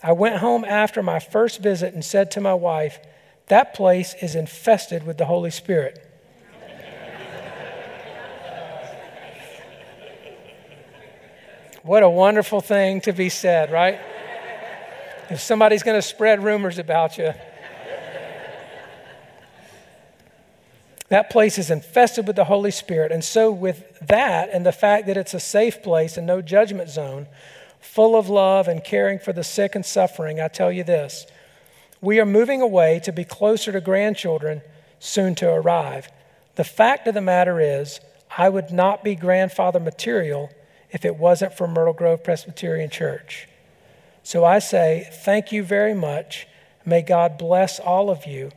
I 0.02 0.14
went 0.14 0.38
home 0.38 0.64
after 0.64 1.04
my 1.04 1.20
first 1.20 1.62
visit 1.62 1.94
and 1.94 2.04
said 2.04 2.32
to 2.32 2.42
my 2.42 2.54
wife, 2.54 3.00
That 3.48 3.74
place 3.74 4.16
is 4.22 4.36
infested 4.36 5.06
with 5.06 5.18
the 5.18 5.26
Holy 5.26 5.52
Spirit. 5.52 6.06
What 11.84 12.04
a 12.04 12.10
wonderful 12.10 12.62
thing 12.62 13.02
to 13.02 13.14
be 13.14 13.30
said, 13.30 13.72
right? 13.72 14.00
If 15.30 15.40
somebody's 15.40 15.82
going 15.82 15.98
to 15.98 16.02
spread 16.02 16.44
rumors 16.44 16.78
about 16.78 17.18
you, 17.18 17.34
that 21.10 21.30
place 21.30 21.58
is 21.58 21.72
infested 21.72 22.28
with 22.28 22.36
the 22.36 22.46
Holy 22.46 22.72
Spirit. 22.72 23.12
And 23.12 23.24
so, 23.24 23.52
with 23.52 24.00
that 24.08 24.50
and 24.52 24.66
the 24.66 24.72
fact 24.72 25.08
that 25.08 25.18
it's 25.18 25.34
a 25.34 25.40
safe 25.40 25.84
place 25.84 26.18
and 26.18 26.26
no 26.26 26.42
judgment 26.42 26.90
zone, 26.90 27.28
full 27.80 28.16
of 28.16 28.30
love 28.30 28.68
and 28.68 28.84
caring 28.84 29.20
for 29.20 29.34
the 29.34 29.44
sick 29.44 29.76
and 29.76 29.86
suffering, 29.86 30.40
I 30.40 30.48
tell 30.48 30.72
you 30.72 30.84
this 30.84 31.26
we 32.02 32.20
are 32.20 32.26
moving 32.26 32.62
away 32.62 33.00
to 33.04 33.12
be 33.12 33.26
closer 33.26 33.72
to 33.72 33.82
grandchildren 33.82 34.62
soon 35.00 35.36
to 35.36 35.50
arrive. 35.50 36.10
The 36.56 36.64
fact 36.64 37.08
of 37.08 37.14
the 37.14 37.22
matter 37.22 37.60
is, 37.60 38.00
I 38.38 38.50
would 38.50 38.72
not 38.72 39.04
be 39.04 39.16
grandfather 39.16 39.80
material 39.80 40.50
if 40.92 41.04
it 41.04 41.18
wasn't 41.18 41.54
for 41.54 41.68
Myrtle 41.68 41.94
Grove 41.94 42.24
Presbyterian 42.24 42.90
Church. 42.90 43.48
So 44.24 44.46
I 44.46 44.60
say 44.60 45.10
thank 45.12 45.52
you 45.52 45.64
very 45.64 45.94
much. 45.94 46.48
May 46.86 47.02
God 47.02 47.38
bless 47.38 47.80
all 47.80 48.10
of 48.10 48.26
you 48.26 48.52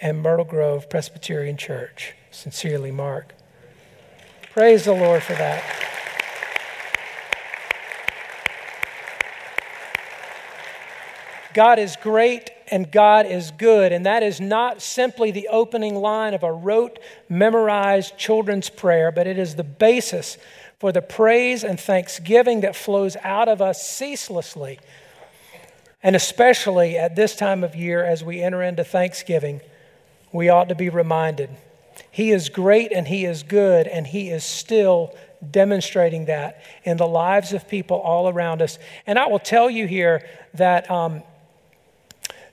and 0.00 0.22
Myrtle 0.22 0.44
Grove 0.44 0.88
Presbyterian 0.90 1.56
Church. 1.56 2.14
Sincerely, 2.30 2.90
Mark. 2.90 3.34
Praise 4.52 4.84
the 4.84 4.92
Lord 4.92 5.22
for 5.22 5.34
that. 5.34 5.62
God 11.54 11.78
is 11.78 11.96
great 12.02 12.50
and 12.70 12.92
God 12.92 13.26
is 13.26 13.50
good. 13.50 13.92
And 13.92 14.04
that 14.04 14.22
is 14.22 14.40
not 14.40 14.82
simply 14.82 15.30
the 15.30 15.48
opening 15.48 15.94
line 15.94 16.34
of 16.34 16.42
a 16.42 16.52
rote, 16.52 16.98
memorized 17.28 18.18
children's 18.18 18.68
prayer, 18.68 19.10
but 19.10 19.26
it 19.26 19.38
is 19.38 19.54
the 19.54 19.64
basis 19.64 20.36
for 20.78 20.92
the 20.92 21.00
praise 21.00 21.64
and 21.64 21.80
thanksgiving 21.80 22.60
that 22.60 22.76
flows 22.76 23.16
out 23.22 23.48
of 23.48 23.62
us 23.62 23.88
ceaselessly. 23.88 24.78
And 26.02 26.14
especially 26.14 26.98
at 26.98 27.16
this 27.16 27.34
time 27.34 27.64
of 27.64 27.74
year, 27.74 28.04
as 28.04 28.22
we 28.22 28.42
enter 28.42 28.62
into 28.62 28.84
Thanksgiving, 28.84 29.60
we 30.36 30.48
ought 30.48 30.68
to 30.68 30.74
be 30.74 30.88
reminded 30.88 31.50
He 32.10 32.30
is 32.30 32.48
great 32.48 32.92
and 32.92 33.08
He 33.08 33.24
is 33.24 33.42
good, 33.42 33.86
and 33.86 34.06
He 34.06 34.30
is 34.30 34.44
still 34.44 35.14
demonstrating 35.50 36.26
that 36.26 36.62
in 36.84 36.96
the 36.96 37.06
lives 37.06 37.52
of 37.52 37.68
people 37.68 37.98
all 37.98 38.28
around 38.28 38.62
us. 38.62 38.78
And 39.06 39.18
I 39.18 39.26
will 39.26 39.38
tell 39.38 39.68
you 39.70 39.86
here 39.86 40.26
that 40.54 40.90
um, 40.90 41.22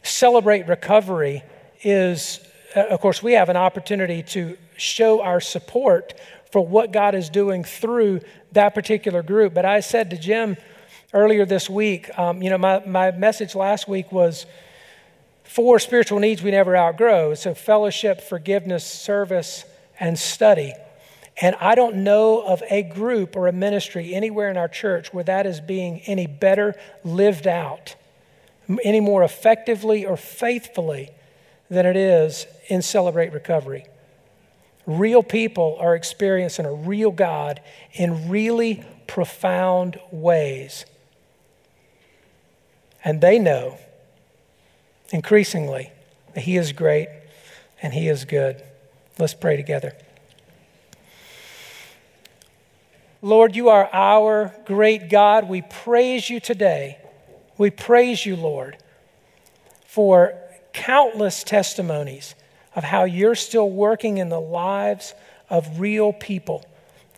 Celebrate 0.03 0.67
Recovery 0.67 1.43
is, 1.81 2.39
uh, 2.75 2.87
of 2.87 2.99
course, 2.99 3.23
we 3.23 3.33
have 3.33 3.49
an 3.49 3.57
opportunity 3.57 4.23
to 4.23 4.57
show 4.77 5.21
our 5.21 5.39
support 5.39 6.13
for 6.51 6.65
what 6.65 6.91
God 6.91 7.15
is 7.15 7.29
doing 7.29 7.63
through 7.63 8.21
that 8.51 8.73
particular 8.73 9.23
group. 9.23 9.53
But 9.53 9.65
I 9.65 9.79
said 9.79 10.09
to 10.11 10.17
Jim 10.17 10.57
earlier 11.13 11.45
this 11.45 11.69
week, 11.69 12.17
um, 12.17 12.41
you 12.41 12.49
know, 12.49 12.57
my, 12.57 12.83
my 12.85 13.11
message 13.11 13.55
last 13.55 13.87
week 13.87 14.11
was 14.11 14.45
four 15.43 15.79
spiritual 15.79 16.19
needs 16.19 16.41
we 16.41 16.51
never 16.51 16.75
outgrow. 16.75 17.33
So 17.35 17.53
fellowship, 17.53 18.21
forgiveness, 18.21 18.85
service, 18.85 19.65
and 19.99 20.17
study. 20.17 20.73
And 21.41 21.55
I 21.59 21.75
don't 21.75 21.97
know 21.97 22.41
of 22.45 22.61
a 22.69 22.83
group 22.83 23.35
or 23.35 23.47
a 23.47 23.51
ministry 23.51 24.13
anywhere 24.13 24.49
in 24.49 24.57
our 24.57 24.67
church 24.67 25.13
where 25.13 25.23
that 25.23 25.45
is 25.45 25.59
being 25.59 26.01
any 26.01 26.27
better 26.27 26.75
lived 27.03 27.47
out, 27.47 27.95
any 28.83 28.99
more 28.99 29.23
effectively 29.23 30.05
or 30.05 30.15
faithfully 30.15 31.09
than 31.69 31.85
it 31.85 31.95
is 31.95 32.45
in 32.67 32.81
Celebrate 32.81 33.33
Recovery. 33.33 33.85
Real 34.85 35.23
people 35.23 35.77
are 35.79 35.95
experiencing 35.95 36.65
a 36.65 36.73
real 36.73 37.11
God 37.11 37.61
in 37.93 38.29
really 38.29 38.83
profound 39.07 39.99
ways. 40.11 40.85
And 43.03 43.21
they 43.21 43.39
know 43.39 43.77
increasingly 45.13 45.91
that 46.33 46.41
He 46.41 46.57
is 46.57 46.73
great 46.73 47.07
and 47.81 47.93
He 47.93 48.09
is 48.09 48.25
good. 48.25 48.61
Let's 49.17 49.33
pray 49.33 49.55
together. 49.55 49.93
Lord, 53.21 53.55
you 53.55 53.69
are 53.69 53.89
our 53.93 54.53
great 54.65 55.09
God. 55.09 55.47
We 55.47 55.61
praise 55.61 56.29
you 56.29 56.41
today. 56.41 56.97
We 57.57 57.69
praise 57.69 58.25
you, 58.25 58.35
Lord, 58.35 58.75
for 59.85 60.33
countless 60.73 61.43
testimonies 61.43 62.35
of 62.75 62.83
how 62.83 63.05
you're 63.05 63.35
still 63.35 63.69
working 63.69 64.17
in 64.17 64.29
the 64.29 64.41
lives 64.41 65.13
of 65.49 65.79
real 65.79 66.11
people, 66.11 66.65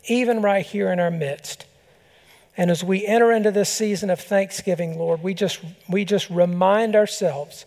even 0.07 0.41
right 0.41 0.65
here 0.65 0.91
in 0.91 0.99
our 0.99 1.09
midst. 1.09 1.65
And 2.57 2.69
as 2.69 2.83
we 2.83 3.05
enter 3.05 3.31
into 3.31 3.51
this 3.51 3.69
season 3.69 4.09
of 4.09 4.19
Thanksgiving, 4.19 4.99
Lord, 4.99 5.23
we 5.23 5.33
just, 5.33 5.59
we 5.89 6.05
just 6.05 6.29
remind 6.29 6.95
ourselves 6.95 7.65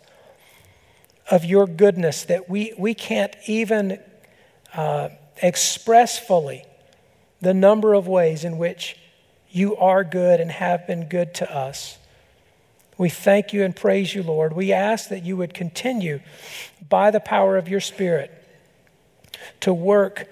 of 1.31 1.45
your 1.45 1.67
goodness 1.67 2.25
that 2.25 2.49
we, 2.49 2.73
we 2.79 2.95
can't 2.95 3.35
even 3.47 3.99
uh, 4.75 5.11
express 5.43 6.19
fully 6.19 6.65
the 7.41 7.55
number 7.55 7.95
of 7.95 8.07
ways 8.07 8.45
in 8.45 8.59
which 8.59 8.97
you 9.51 9.77
are 9.77 10.05
good 10.05 10.41
and 10.41 10.51
have 10.51 10.87
been 10.87 11.09
good 11.09 11.35
to 11.35 11.55
us. 11.55 11.99
We 12.97 13.09
thank 13.09 13.53
you 13.53 13.65
and 13.65 13.75
praise 13.75 14.15
you, 14.15 14.23
Lord. 14.23 14.55
We 14.55 14.73
ask 14.73 15.09
that 15.11 15.25
you 15.25 15.37
would 15.37 15.55
continue 15.55 16.21
by 16.89 17.11
the 17.11 17.21
power 17.21 17.57
of 17.57 17.69
your 17.69 17.81
Spirit 17.81 18.33
to 19.61 19.73
work 19.73 20.29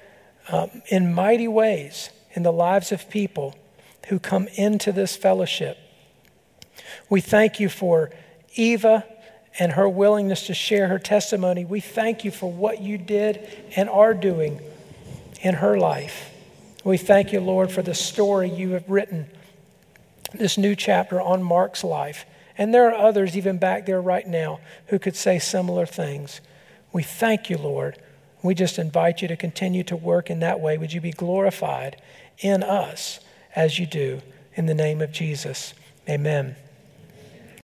um, 0.49 0.83
in 0.89 1.15
mighty 1.15 1.49
ways 1.49 2.11
in 2.33 2.43
the 2.43 2.53
lives 2.53 2.93
of 2.93 3.09
people 3.09 3.55
who 4.09 4.19
come 4.19 4.49
into 4.55 4.93
this 4.93 5.17
fellowship. 5.17 5.79
We 7.09 7.21
thank 7.21 7.61
you 7.61 7.69
for 7.69 8.11
Eva 8.55 9.05
and 9.59 9.73
her 9.73 9.89
willingness 9.89 10.47
to 10.47 10.55
share 10.55 10.89
her 10.89 10.99
testimony. 10.99 11.65
We 11.65 11.81
thank 11.81 12.25
you 12.25 12.31
for 12.31 12.51
what 12.51 12.81
you 12.81 12.99
did 12.99 13.49
and 13.75 13.89
are 13.89 14.15
doing 14.15 14.61
in 15.41 15.55
her 15.55 15.79
life. 15.79 16.31
We 16.85 16.99
thank 16.99 17.33
you, 17.33 17.41
Lord, 17.41 17.71
for 17.71 17.83
the 17.83 17.95
story 17.95 18.51
you 18.51 18.71
have 18.71 18.89
written, 18.89 19.29
this 20.33 20.57
new 20.59 20.77
chapter 20.77 21.21
on 21.21 21.43
Mark's 21.43 21.83
life. 21.83 22.25
And 22.59 22.73
there 22.73 22.89
are 22.89 22.95
others 22.95 23.37
even 23.37 23.59
back 23.59 23.87
there 23.87 24.01
right 24.01 24.27
now 24.27 24.61
who 24.87 24.99
could 24.99 25.17
say 25.17 25.39
similar 25.39 25.87
things. 25.87 26.41
We 26.93 27.03
thank 27.03 27.51
you, 27.51 27.59
Lord. 27.59 27.99
We 28.43 28.55
just 28.55 28.79
invite 28.79 29.23
you 29.23 29.29
to 29.29 29.37
continue 29.37 29.83
to 29.85 29.97
work 29.97 30.31
in 30.31 30.41
that 30.41 30.61
way. 30.61 30.79
Would 30.79 30.93
you 30.93 31.01
be 31.01 31.11
glorified 31.11 32.01
in 32.39 32.63
us 32.63 33.21
as 33.55 33.79
you 33.79 33.87
do? 33.87 34.21
In 34.55 34.67
the 34.67 34.75
name 34.75 35.03
of 35.03 35.13
Jesus, 35.13 35.75
amen. 36.09 36.57